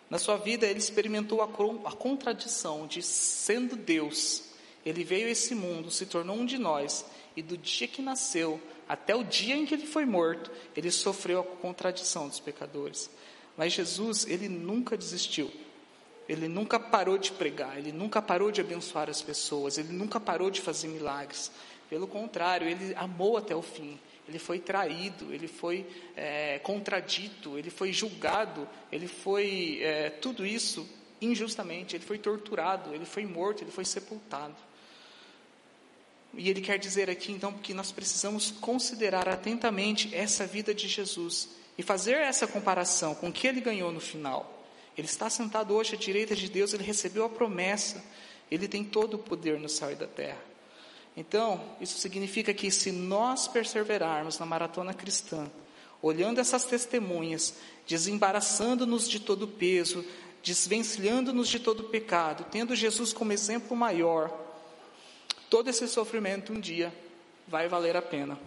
Na 0.10 0.18
sua 0.18 0.36
vida, 0.36 0.66
ele 0.66 0.80
experimentou 0.80 1.44
a, 1.44 1.46
a 1.46 1.92
contradição 1.92 2.88
de 2.88 3.04
sendo 3.04 3.76
Deus. 3.76 4.52
Ele 4.86 5.04
veio 5.04 5.28
a 5.28 5.32
esse 5.32 5.56
mundo, 5.56 5.90
se 5.92 6.06
tornou 6.06 6.36
um 6.36 6.46
de 6.46 6.58
nós, 6.58 7.06
e 7.36 7.42
do 7.42 7.58
dia 7.58 7.88
que 7.88 8.02
nasceu 8.02 8.62
até 8.88 9.16
o 9.16 9.24
dia 9.24 9.56
em 9.56 9.66
que 9.66 9.74
ele 9.74 9.88
foi 9.88 10.06
morto, 10.06 10.52
ele 10.76 10.92
sofreu 10.92 11.40
a 11.40 11.44
contradição 11.44 12.28
dos 12.28 12.40
pecadores. 12.40 13.10
Mas 13.58 13.74
Jesus, 13.74 14.26
ele 14.28 14.50
nunca 14.50 14.98
desistiu. 14.98 15.52
Ele 16.28 16.48
nunca 16.48 16.80
parou 16.80 17.18
de 17.18 17.32
pregar, 17.32 17.78
ele 17.78 17.92
nunca 17.92 18.22
parou 18.22 18.50
de 18.50 18.62
abençoar 18.62 19.10
as 19.10 19.22
pessoas, 19.22 19.78
ele 19.78 19.92
nunca 19.92 20.20
parou 20.20 20.50
de 20.50 20.62
fazer 20.62 20.88
milagres. 20.88 21.52
Pelo 21.90 22.08
contrário, 22.08 22.68
ele 22.68 22.96
amou 22.96 23.38
até 23.38 23.56
o 23.56 23.62
fim. 23.62 24.00
Ele 24.28 24.40
foi 24.40 24.58
traído, 24.58 25.34
ele 25.34 25.48
foi 25.48 25.86
é, 26.16 26.60
contradito, 26.60 27.58
ele 27.58 27.70
foi 27.70 27.92
julgado, 27.92 28.68
ele 28.90 29.08
foi 29.08 29.80
é, 29.82 30.10
tudo 30.10 30.46
isso 30.46 30.88
injustamente. 31.20 31.96
Ele 31.96 32.06
foi 32.06 32.18
torturado, 32.18 32.94
ele 32.94 33.06
foi 33.06 33.26
morto, 33.26 33.64
ele 33.64 33.72
foi 33.72 33.84
sepultado. 33.84 34.56
E 36.36 36.50
ele 36.50 36.62
quer 36.62 36.80
dizer 36.80 37.10
aqui 37.10 37.32
então 37.32 37.54
que 37.54 37.74
nós 37.74 37.92
precisamos 37.92 38.52
considerar 38.52 39.30
atentamente 39.30 40.14
essa 40.14 40.46
vida 40.48 40.74
de 40.74 40.88
Jesus 40.88 41.50
e 41.78 41.84
fazer 41.84 42.18
essa 42.18 42.48
comparação 42.48 43.14
com 43.14 43.30
o 43.30 43.32
que 43.32 43.48
ele 43.48 43.62
ganhou 43.62 43.92
no 43.92 44.00
final. 44.00 44.66
Ele 44.98 45.08
está 45.08 45.30
sentado 45.30 45.74
hoje 45.74 45.96
à 45.96 45.98
direita 45.98 46.36
de 46.36 46.50
Deus, 46.50 46.74
ele 46.74 46.84
recebeu 46.84 47.26
a 47.26 47.30
promessa, 47.30 48.04
ele 48.50 48.68
tem 48.68 48.84
todo 48.84 49.16
o 49.16 49.20
poder 49.20 49.60
no 49.60 49.70
céu 49.70 49.92
e 49.92 49.96
da 49.96 50.08
terra. 50.08 50.42
Então, 51.16 51.64
isso 51.80 52.00
significa 52.00 52.54
que 52.54 52.72
se 52.72 52.92
nós 52.92 53.48
perseverarmos 53.48 54.40
na 54.40 54.46
maratona 54.46 54.94
cristã, 54.94 55.50
olhando 56.02 56.40
essas 56.40 56.66
testemunhas, 56.66 57.56
desembaraçando-nos 57.88 59.08
de 59.08 59.20
todo 59.20 59.44
o 59.44 59.48
peso, 59.48 60.04
desvencilhando-nos 60.42 61.48
de 61.48 61.60
todo 61.60 61.86
pecado, 61.86 62.46
tendo 62.52 62.76
Jesus 62.76 63.14
como 63.14 63.32
exemplo 63.32 63.78
maior, 63.78 64.43
todo 65.54 65.70
esse 65.70 65.88
sofrimento 65.88 66.52
um 66.52 66.60
dia 66.60 66.92
vai 67.48 67.68
valer 67.68 67.96
a 67.96 68.02
pena. 68.02 68.40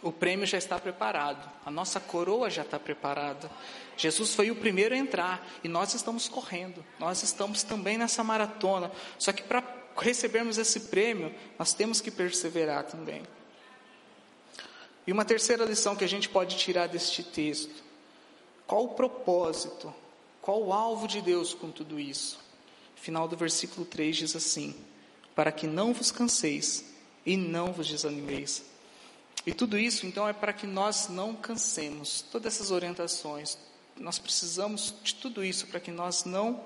O 0.00 0.10
prêmio 0.10 0.46
já 0.46 0.56
está 0.56 0.78
preparado, 0.78 1.46
a 1.66 1.70
nossa 1.70 2.00
coroa 2.00 2.48
já 2.48 2.62
está 2.62 2.78
preparada. 2.78 3.50
Jesus 3.94 4.34
foi 4.34 4.50
o 4.50 4.56
primeiro 4.56 4.94
a 4.94 4.96
entrar 4.96 5.46
e 5.62 5.68
nós 5.68 5.92
estamos 5.92 6.26
correndo, 6.26 6.82
nós 6.98 7.22
estamos 7.22 7.62
também 7.62 7.98
nessa 7.98 8.24
maratona. 8.24 8.90
Só 9.18 9.34
que 9.34 9.42
para 9.42 9.62
recebermos 9.98 10.56
esse 10.56 10.80
prêmio, 10.88 11.30
nós 11.58 11.74
temos 11.74 12.00
que 12.00 12.10
perseverar 12.10 12.84
também. 12.84 13.22
E 15.06 15.12
uma 15.12 15.26
terceira 15.26 15.66
lição 15.66 15.94
que 15.94 16.04
a 16.04 16.08
gente 16.08 16.30
pode 16.30 16.56
tirar 16.56 16.86
deste 16.86 17.22
texto: 17.22 17.84
qual 18.66 18.84
o 18.84 18.94
propósito, 18.94 19.92
qual 20.40 20.62
o 20.62 20.72
alvo 20.72 21.06
de 21.06 21.20
Deus 21.20 21.52
com 21.52 21.70
tudo 21.70 22.00
isso? 22.00 22.40
Final 22.96 23.28
do 23.28 23.36
versículo 23.36 23.84
3 23.84 24.16
diz 24.16 24.34
assim: 24.34 24.74
Para 25.34 25.52
que 25.52 25.66
não 25.66 25.92
vos 25.92 26.10
canseis 26.10 26.84
e 27.24 27.36
não 27.36 27.72
vos 27.72 27.88
desanimeis. 27.88 28.62
E 29.46 29.52
tudo 29.52 29.78
isso, 29.78 30.06
então, 30.06 30.28
é 30.28 30.32
para 30.32 30.52
que 30.52 30.66
nós 30.66 31.08
não 31.08 31.34
cansemos. 31.34 32.24
Todas 32.30 32.54
essas 32.54 32.70
orientações, 32.70 33.58
nós 33.96 34.18
precisamos 34.18 34.94
de 35.02 35.14
tudo 35.16 35.44
isso 35.44 35.66
para 35.66 35.80
que 35.80 35.90
nós 35.90 36.24
não 36.24 36.64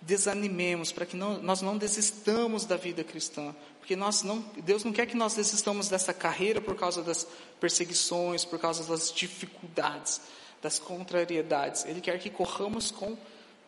desanimemos, 0.00 0.92
para 0.92 1.06
que 1.06 1.16
não, 1.16 1.40
nós 1.42 1.60
não 1.60 1.76
desistamos 1.76 2.64
da 2.64 2.76
vida 2.76 3.02
cristã, 3.02 3.54
porque 3.78 3.96
nós 3.96 4.22
não, 4.22 4.40
Deus 4.62 4.84
não 4.84 4.92
quer 4.92 5.06
que 5.06 5.16
nós 5.16 5.34
desistamos 5.34 5.88
dessa 5.88 6.14
carreira 6.14 6.60
por 6.60 6.76
causa 6.76 7.02
das 7.02 7.26
perseguições, 7.60 8.44
por 8.44 8.58
causa 8.58 8.84
das 8.84 9.12
dificuldades, 9.12 10.20
das 10.62 10.78
contrariedades. 10.78 11.84
Ele 11.84 12.00
quer 12.00 12.18
que 12.18 12.30
corramos 12.30 12.90
com 12.90 13.16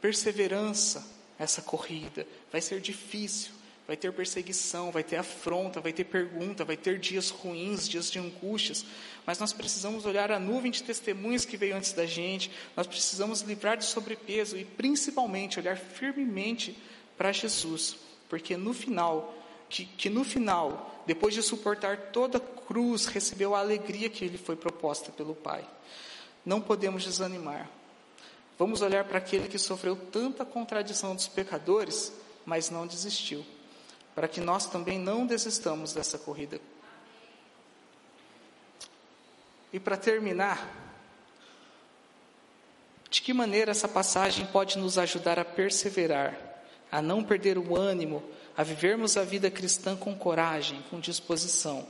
perseverança 0.01 1.05
essa 1.39 1.63
corrida. 1.63 2.27
Vai 2.53 2.61
ser 2.61 2.81
difícil, 2.81 3.53
vai 3.91 3.97
ter 3.97 4.13
perseguição, 4.13 4.93
vai 4.93 5.03
ter 5.03 5.17
afronta, 5.17 5.81
vai 5.81 5.93
ter 5.93 6.05
pergunta, 6.05 6.65
vai 6.65 6.77
ter 6.77 6.97
dias 6.97 7.31
ruins, 7.31 7.89
dias 7.89 8.09
de 8.09 8.21
angústias, 8.21 8.87
mas 9.27 9.41
nós 9.41 9.53
precisamos 9.53 10.07
olhar 10.07 10.31
a 10.31 10.39
nuvem 10.39 10.71
de 10.71 10.81
testemunhas 10.85 11.45
que 11.45 11.57
veio 11.57 11.75
antes 11.75 11.93
da 11.93 12.07
gente, 12.07 12.53
nós 12.77 12.87
precisamos 12.87 13.41
livrar 13.41 13.77
de 13.77 13.85
sobrepeso 13.85 14.57
e 14.57 14.65
principalmente 14.65 15.59
olhar 15.59 15.77
firmemente 15.77 16.79
para 17.19 17.33
Jesus, 17.33 17.97
porque 18.29 18.57
no 18.57 18.73
final, 18.73 19.35
que, 19.69 19.85
que 19.85 20.09
no 20.09 20.23
final, 20.23 21.03
depois 21.05 21.35
de 21.35 21.43
suportar 21.43 22.13
toda 22.13 22.39
a 22.39 22.41
cruz, 22.41 23.07
recebeu 23.07 23.57
a 23.57 23.59
alegria 23.59 24.09
que 24.09 24.29
lhe 24.29 24.39
foi 24.39 24.55
proposta 24.55 25.11
pelo 25.11 25.35
Pai. 25.35 25.69
Não 26.47 26.61
podemos 26.61 27.03
desanimar. 27.03 27.69
Vamos 28.57 28.83
olhar 28.83 29.05
para 29.05 29.19
aquele 29.19 29.49
que 29.49 29.59
sofreu 29.59 29.97
tanta 29.97 30.45
contradição 30.45 31.13
dos 31.13 31.27
pecadores, 31.27 32.13
mas 32.47 32.71
não 32.71 32.87
desistiu, 32.87 33.45
para 34.15 34.29
que 34.29 34.41
nós 34.41 34.67
também 34.67 34.99
não 34.99 35.27
desistamos 35.27 35.93
dessa 35.93 36.19
corrida 36.19 36.61
e 39.73 39.79
para 39.79 39.97
terminar, 39.97 40.69
de 43.09 43.23
que 43.23 43.33
maneira 43.33 43.71
essa 43.71 43.89
passagem 43.89 44.47
pode 44.47 44.79
nos 44.79 44.99
ajudar 44.99 45.39
a 45.39 45.45
perseverar, 45.45 46.37
a 46.91 47.01
não 47.01 47.23
perder 47.23 47.59
o 47.59 47.77
ânimo, 47.77 48.23
a 48.57 48.63
vivermos 48.63 49.17
a 49.17 49.25
vida 49.25 49.51
cristã 49.51 49.97
com 49.97 50.15
coragem, 50.15 50.83
com 50.91 50.99
disposição? 50.99 51.87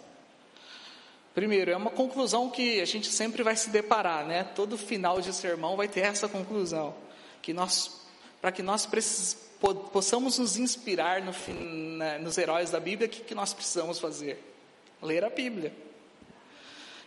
Primeiro, 1.35 1.71
é 1.71 1.77
uma 1.77 1.91
conclusão 1.91 2.51
que 2.51 2.81
a 2.81 2.85
gente 2.85 3.11
sempre 3.11 3.43
vai 3.43 3.57
se 3.57 3.71
deparar, 3.71 4.27
né? 4.27 4.45
Todo 4.45 4.77
final 4.77 5.21
de 5.21 5.33
sermão 5.33 5.77
vai 5.77 5.89
ter 5.89 6.01
essa 6.01 6.29
conclusão, 6.29 6.95
que 7.41 7.53
nós, 7.53 8.03
para 8.41 8.53
que 8.53 8.63
nós 8.63 8.85
precis, 8.85 9.39
possamos 9.61 10.39
nos 10.39 10.57
inspirar 10.57 11.23
no, 11.23 11.33
na, 11.97 12.19
nos 12.19 12.39
heróis 12.39 12.71
da 12.71 12.81
Bíblia, 12.81 13.07
o 13.07 13.11
que, 13.11 13.21
que 13.21 13.35
nós 13.35 13.53
precisamos 13.53 13.99
fazer? 13.99 14.43
Ler 15.03 15.25
a 15.25 15.31
Bíblia. 15.31 15.73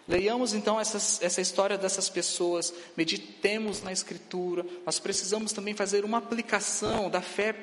Leiamos 0.07 0.53
então 0.53 0.79
essas, 0.79 1.21
essa 1.21 1.39
história 1.39 1.77
dessas 1.77 2.09
pessoas, 2.09 2.73
meditemos 2.95 3.81
na 3.81 3.91
Escritura, 3.91 4.65
nós 4.85 4.99
precisamos 4.99 5.53
também 5.53 5.73
fazer 5.73 6.03
uma 6.03 6.17
aplicação 6.17 7.09
da 7.09 7.21
fé 7.21 7.55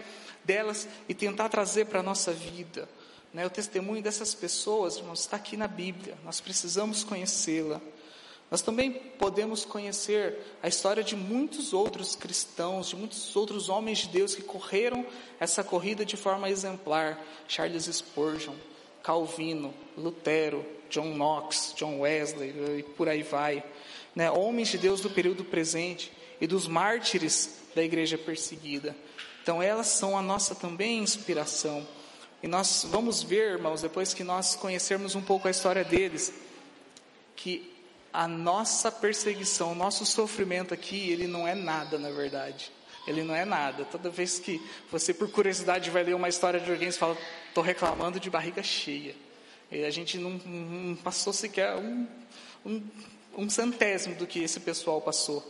delas 0.44 0.88
e 1.08 1.14
tentar 1.14 1.50
trazer 1.50 1.86
para 1.86 2.00
a 2.00 2.02
nossa 2.02 2.32
vida. 2.32 2.88
Né? 3.32 3.46
O 3.46 3.50
testemunho 3.50 4.02
dessas 4.02 4.34
pessoas, 4.34 4.96
irmãos, 4.96 5.20
está 5.20 5.36
aqui 5.36 5.56
na 5.56 5.68
Bíblia, 5.68 6.16
nós 6.24 6.40
precisamos 6.40 7.04
conhecê-la. 7.04 7.80
Nós 8.50 8.62
também 8.62 8.92
podemos 8.92 9.64
conhecer 9.64 10.38
a 10.60 10.66
história 10.66 11.04
de 11.04 11.14
muitos 11.14 11.72
outros 11.72 12.16
cristãos, 12.16 12.88
de 12.88 12.96
muitos 12.96 13.36
outros 13.36 13.68
homens 13.68 13.98
de 13.98 14.08
Deus 14.08 14.34
que 14.34 14.42
correram 14.42 15.06
essa 15.38 15.62
corrida 15.62 16.04
de 16.04 16.16
forma 16.16 16.50
exemplar. 16.50 17.22
Charles 17.46 17.84
Spurgeon, 17.84 18.54
Calvino, 19.04 19.72
Lutero, 19.96 20.66
John 20.90 21.14
Knox, 21.14 21.74
John 21.76 22.00
Wesley 22.00 22.52
e 22.78 22.82
por 22.82 23.08
aí 23.08 23.22
vai. 23.22 23.62
Né? 24.16 24.28
Homens 24.28 24.68
de 24.68 24.78
Deus 24.78 25.00
do 25.00 25.10
período 25.10 25.44
presente 25.44 26.10
e 26.40 26.46
dos 26.46 26.66
mártires 26.66 27.60
da 27.72 27.84
igreja 27.84 28.18
perseguida. 28.18 28.96
Então, 29.42 29.62
elas 29.62 29.86
são 29.86 30.18
a 30.18 30.22
nossa 30.22 30.56
também 30.56 30.98
inspiração. 30.98 31.86
E 32.42 32.48
nós 32.48 32.84
vamos 32.90 33.22
ver, 33.22 33.52
irmãos, 33.52 33.82
depois 33.82 34.12
que 34.12 34.24
nós 34.24 34.56
conhecermos 34.56 35.14
um 35.14 35.22
pouco 35.22 35.46
a 35.46 35.50
história 35.50 35.84
deles, 35.84 36.32
que 37.36 37.70
a 38.12 38.26
nossa 38.26 38.90
perseguição, 38.90 39.72
o 39.72 39.74
nosso 39.74 40.04
sofrimento 40.04 40.74
aqui, 40.74 41.10
ele 41.10 41.26
não 41.26 41.46
é 41.46 41.54
nada, 41.54 41.98
na 41.98 42.10
verdade. 42.10 42.70
Ele 43.06 43.22
não 43.22 43.34
é 43.34 43.44
nada. 43.44 43.84
Toda 43.84 44.10
vez 44.10 44.38
que 44.38 44.60
você, 44.90 45.14
por 45.14 45.30
curiosidade, 45.30 45.90
vai 45.90 46.02
ler 46.02 46.14
uma 46.14 46.28
história 46.28 46.60
de 46.60 46.70
alguém 46.70 46.88
e 46.88 46.92
fala, 46.92 47.16
estou 47.48 47.62
reclamando 47.62 48.20
de 48.20 48.28
barriga 48.28 48.62
cheia. 48.62 49.14
E 49.70 49.84
a 49.84 49.90
gente 49.90 50.18
não, 50.18 50.30
não 50.30 50.96
passou 50.96 51.32
sequer 51.32 51.76
um, 51.76 52.06
um, 52.66 52.82
um, 53.38 53.48
centésimo 53.48 54.16
do 54.16 54.26
que 54.26 54.40
esse 54.40 54.60
pessoal 54.60 55.00
passou. 55.00 55.44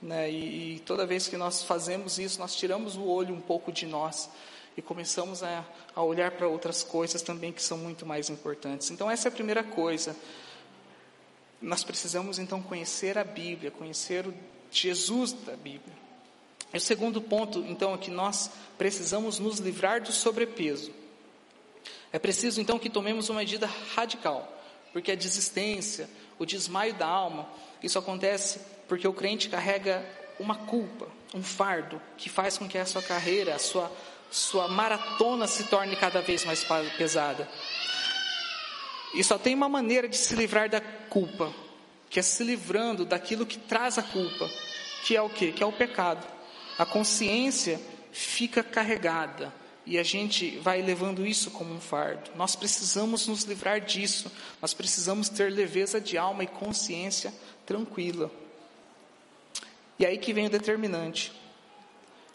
Né? 0.00 0.30
E, 0.30 0.76
e, 0.76 0.80
toda 0.80 1.04
vez 1.04 1.26
que 1.26 1.36
nós 1.36 1.62
fazemos 1.62 2.18
isso, 2.18 2.38
nós 2.38 2.54
tiramos 2.54 2.96
o 2.96 3.04
olho 3.04 3.34
um 3.34 3.40
pouco 3.40 3.72
de 3.72 3.84
nós 3.84 4.30
e 4.76 4.82
começamos 4.82 5.42
a, 5.42 5.64
a 5.94 6.02
olhar 6.02 6.30
para 6.30 6.46
outras 6.46 6.84
coisas 6.84 7.20
também 7.20 7.52
que 7.52 7.60
são 7.60 7.76
muito 7.76 8.06
mais 8.06 8.30
importantes. 8.30 8.92
Então, 8.92 9.10
essa 9.10 9.26
é 9.26 9.30
a 9.30 9.32
primeira 9.32 9.64
coisa. 9.64 10.14
Nós 11.60 11.82
precisamos 11.82 12.38
então 12.38 12.62
conhecer 12.62 13.18
a 13.18 13.24
Bíblia, 13.24 13.70
conhecer 13.70 14.26
o 14.26 14.34
Jesus 14.70 15.32
da 15.32 15.56
Bíblia. 15.56 15.96
E 16.72 16.76
o 16.76 16.80
segundo 16.80 17.20
ponto, 17.20 17.60
então, 17.60 17.94
é 17.94 17.98
que 17.98 18.10
nós 18.10 18.50
precisamos 18.76 19.38
nos 19.38 19.58
livrar 19.58 20.02
do 20.02 20.12
sobrepeso. 20.12 20.92
É 22.12 22.18
preciso 22.18 22.60
então 22.60 22.78
que 22.78 22.90
tomemos 22.90 23.28
uma 23.28 23.40
medida 23.40 23.66
radical, 23.94 24.52
porque 24.92 25.12
a 25.12 25.16
desistência, 25.16 26.08
o 26.38 26.46
desmaio 26.46 26.94
da 26.94 27.06
alma, 27.06 27.48
isso 27.82 27.98
acontece 27.98 28.60
porque 28.86 29.06
o 29.06 29.12
crente 29.12 29.48
carrega 29.48 30.04
uma 30.38 30.54
culpa, 30.54 31.08
um 31.34 31.42
fardo, 31.42 32.00
que 32.16 32.28
faz 32.28 32.56
com 32.56 32.68
que 32.68 32.78
a 32.78 32.86
sua 32.86 33.02
carreira, 33.02 33.54
a 33.54 33.58
sua, 33.58 33.90
sua 34.30 34.68
maratona 34.68 35.46
se 35.46 35.64
torne 35.64 35.96
cada 35.96 36.22
vez 36.22 36.44
mais 36.44 36.64
pesada. 36.96 37.48
E 39.14 39.24
só 39.24 39.38
tem 39.38 39.54
uma 39.54 39.68
maneira 39.68 40.08
de 40.08 40.16
se 40.16 40.34
livrar 40.34 40.68
da 40.68 40.80
culpa, 40.80 41.52
que 42.10 42.18
é 42.18 42.22
se 42.22 42.44
livrando 42.44 43.04
daquilo 43.04 43.46
que 43.46 43.58
traz 43.58 43.98
a 43.98 44.02
culpa, 44.02 44.50
que 45.04 45.16
é 45.16 45.22
o 45.22 45.30
que? 45.30 45.52
Que 45.52 45.62
é 45.62 45.66
o 45.66 45.72
pecado. 45.72 46.26
A 46.78 46.86
consciência 46.86 47.80
fica 48.12 48.62
carregada, 48.62 49.52
e 49.88 49.98
a 49.98 50.02
gente 50.02 50.58
vai 50.58 50.82
levando 50.82 51.26
isso 51.26 51.50
como 51.50 51.72
um 51.72 51.80
fardo. 51.80 52.30
Nós 52.36 52.54
precisamos 52.54 53.26
nos 53.26 53.44
livrar 53.44 53.80
disso, 53.80 54.30
nós 54.60 54.74
precisamos 54.74 55.30
ter 55.30 55.50
leveza 55.50 55.98
de 55.98 56.18
alma 56.18 56.44
e 56.44 56.46
consciência 56.46 57.32
tranquila. 57.64 58.30
E 59.98 60.04
aí 60.04 60.18
que 60.18 60.34
vem 60.34 60.46
o 60.46 60.50
determinante. 60.50 61.32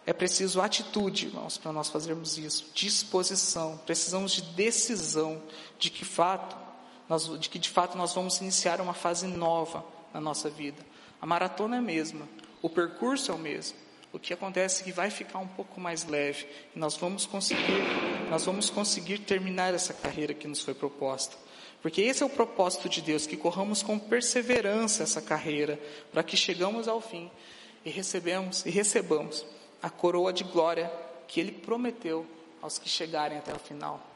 É 0.05 0.11
preciso 0.11 0.59
atitude, 0.59 1.27
irmãos, 1.27 1.57
para 1.57 1.71
nós 1.71 1.89
fazermos 1.89 2.37
isso, 2.37 2.65
disposição. 2.73 3.79
Precisamos 3.85 4.31
de 4.33 4.41
decisão 4.41 5.41
de 5.77 5.89
que 5.89 6.03
fato, 6.03 6.57
nós, 7.09 7.27
de 7.39 7.49
que 7.49 7.59
de 7.59 7.69
fato 7.69 7.97
nós 7.97 8.13
vamos 8.13 8.39
iniciar 8.39 8.81
uma 8.81 8.93
fase 8.93 9.27
nova 9.27 9.83
na 10.13 10.21
nossa 10.21 10.49
vida. 10.49 10.83
A 11.21 11.25
maratona 11.25 11.77
é 11.77 11.79
a 11.79 11.81
mesma, 11.81 12.27
o 12.61 12.69
percurso 12.69 13.31
é 13.31 13.35
o 13.35 13.37
mesmo. 13.37 13.77
O 14.11 14.19
que 14.19 14.31
acontece 14.31 14.81
é 14.81 14.85
que 14.85 14.91
vai 14.91 15.09
ficar 15.09 15.39
um 15.39 15.47
pouco 15.47 15.81
mais 15.81 16.05
leve 16.05 16.45
e 16.75 16.79
nós 16.79 16.95
vamos 16.95 17.25
conseguir, 17.25 17.81
nós 18.29 18.45
vamos 18.45 18.69
conseguir 18.69 19.19
terminar 19.19 19.73
essa 19.73 19.91
carreira 19.91 20.35
que 20.35 20.47
nos 20.47 20.61
foi 20.61 20.75
proposta. 20.75 21.35
Porque 21.81 22.01
esse 22.01 22.21
é 22.21 22.25
o 22.25 22.29
propósito 22.29 22.87
de 22.87 23.01
Deus, 23.01 23.25
que 23.25 23.35
corramos 23.35 23.81
com 23.81 23.97
perseverança 23.97 25.03
essa 25.03 25.21
carreira, 25.21 25.79
para 26.11 26.23
que 26.23 26.37
chegamos 26.37 26.87
ao 26.87 27.01
fim 27.01 27.29
e 27.83 27.89
recebemos 27.89 28.65
e 28.65 28.69
recebamos 28.69 29.45
a 29.81 29.89
coroa 29.89 30.31
de 30.31 30.43
glória 30.43 30.91
que 31.27 31.39
ele 31.39 31.51
prometeu 31.51 32.25
aos 32.61 32.77
que 32.77 32.87
chegarem 32.87 33.39
até 33.39 33.53
o 33.53 33.59
final. 33.59 34.12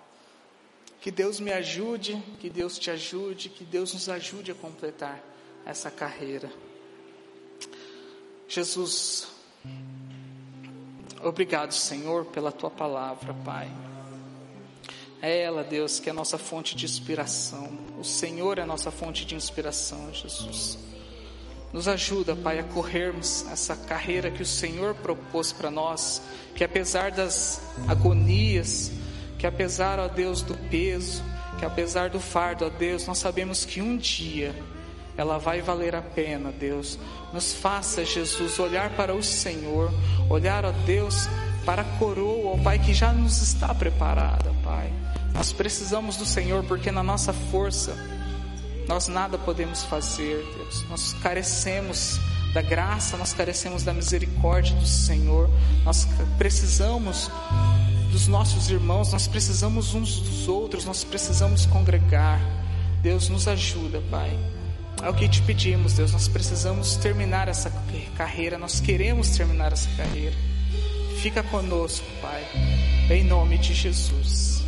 Que 1.02 1.12
Deus 1.12 1.40
me 1.40 1.52
ajude, 1.52 2.22
que 2.40 2.50
Deus 2.50 2.78
te 2.78 2.90
ajude, 2.92 3.50
que 3.50 3.64
Deus 3.64 3.94
nos 3.94 4.10
ajude 4.10 4.52
a 4.52 4.56
completar 4.56 5.24
essa 5.66 5.92
carreira. 5.92 6.52
Jesus, 8.48 9.28
Obrigado, 11.24 11.74
Senhor, 11.74 12.26
pela 12.26 12.52
tua 12.52 12.70
palavra, 12.70 13.34
Pai. 13.44 13.70
É 15.20 15.42
ela, 15.42 15.64
Deus, 15.64 16.00
que 16.00 16.10
é 16.10 16.12
a 16.12 16.16
nossa 16.16 16.38
fonte 16.38 16.76
de 16.76 16.86
inspiração. 16.86 17.70
O 18.00 18.04
Senhor 18.04 18.60
é 18.60 18.62
a 18.62 18.66
nossa 18.68 18.92
fonte 18.92 19.26
de 19.26 19.34
inspiração, 19.34 20.14
Jesus. 20.14 20.78
Nos 21.74 21.88
ajuda, 21.88 22.36
Pai, 22.36 22.60
a 22.60 22.64
corrermos 22.64 23.46
essa 23.52 23.76
carreira 23.76 24.30
que 24.30 24.44
o 24.44 24.46
Senhor 24.46 24.94
propôs 24.96 25.52
para 25.52 25.72
nós, 25.72 26.22
que 26.56 26.64
apesar 26.64 27.12
das 27.12 27.62
agonias, 27.88 28.92
que 29.38 29.46
apesar, 29.46 30.00
ó 30.00 30.08
Deus, 30.08 30.42
do 30.42 30.56
peso, 30.70 31.24
que 31.60 31.66
apesar 31.66 32.10
do 32.10 32.20
fardo, 32.20 32.66
ó 32.66 32.70
Deus, 32.70 33.06
nós 33.08 33.18
sabemos 33.18 33.66
que 33.66 33.82
um 33.82 33.98
dia 33.98 34.56
ela 35.18 35.38
vai 35.40 35.62
valer 35.62 35.96
a 35.96 36.02
pena, 36.02 36.52
Deus. 36.52 37.00
Nos 37.34 37.54
faça, 37.54 38.06
Jesus, 38.06 38.60
olhar 38.60 38.92
para 38.92 39.16
o 39.16 39.24
Senhor, 39.24 39.92
olhar, 40.30 40.64
ó 40.64 40.72
Deus, 40.86 41.28
para 41.66 41.82
a 41.82 41.98
coroa, 41.98 42.54
ó 42.54 42.58
Pai, 42.58 42.80
que 42.80 42.94
já 42.94 43.12
nos 43.12 43.42
está 43.42 43.74
preparada, 43.74 44.54
Pai. 44.64 44.94
Nós 45.34 45.52
precisamos 45.52 46.18
do 46.18 46.26
Senhor, 46.26 46.64
porque 46.66 46.92
na 46.92 47.04
nossa 47.04 47.34
força 47.34 47.96
nós 48.88 49.08
nada 49.08 49.38
podemos 49.38 49.84
fazer, 49.84 50.46
Deus. 50.56 50.86
Nós 50.90 51.14
carecemos 51.14 52.20
da 52.54 52.62
graça, 52.62 53.18
nós 53.18 53.34
carecemos 53.34 53.84
da 53.84 53.94
misericórdia 53.94 54.76
do 54.76 54.86
Senhor. 54.86 55.50
Nós 55.84 56.08
precisamos 56.38 57.30
dos 58.18 58.28
nossos 58.28 58.72
irmãos, 58.72 59.14
nós 59.14 59.28
precisamos 59.28 59.94
uns 59.94 60.20
dos 60.20 60.48
outros, 60.48 60.86
nós 60.86 61.04
precisamos 61.04 61.68
congregar. 61.68 62.42
Deus 63.00 63.30
nos 63.30 63.48
ajuda, 63.48 64.02
Pai. 64.10 64.36
É 65.04 65.08
o 65.08 65.14
que 65.14 65.30
te 65.30 65.40
pedimos, 65.44 65.94
Deus. 65.94 66.14
Nós 66.14 66.28
precisamos 66.28 66.96
terminar 66.96 67.48
essa 67.48 67.72
carreira, 68.18 68.58
nós 68.58 68.80
queremos 68.80 69.30
terminar 69.38 69.72
essa 69.72 69.88
carreira. 69.96 70.36
Fica 71.22 71.44
conosco, 71.44 72.08
Pai. 72.20 72.44
Em 73.12 73.24
nome 73.24 73.60
de 73.60 73.76
Jesus. 73.76 74.64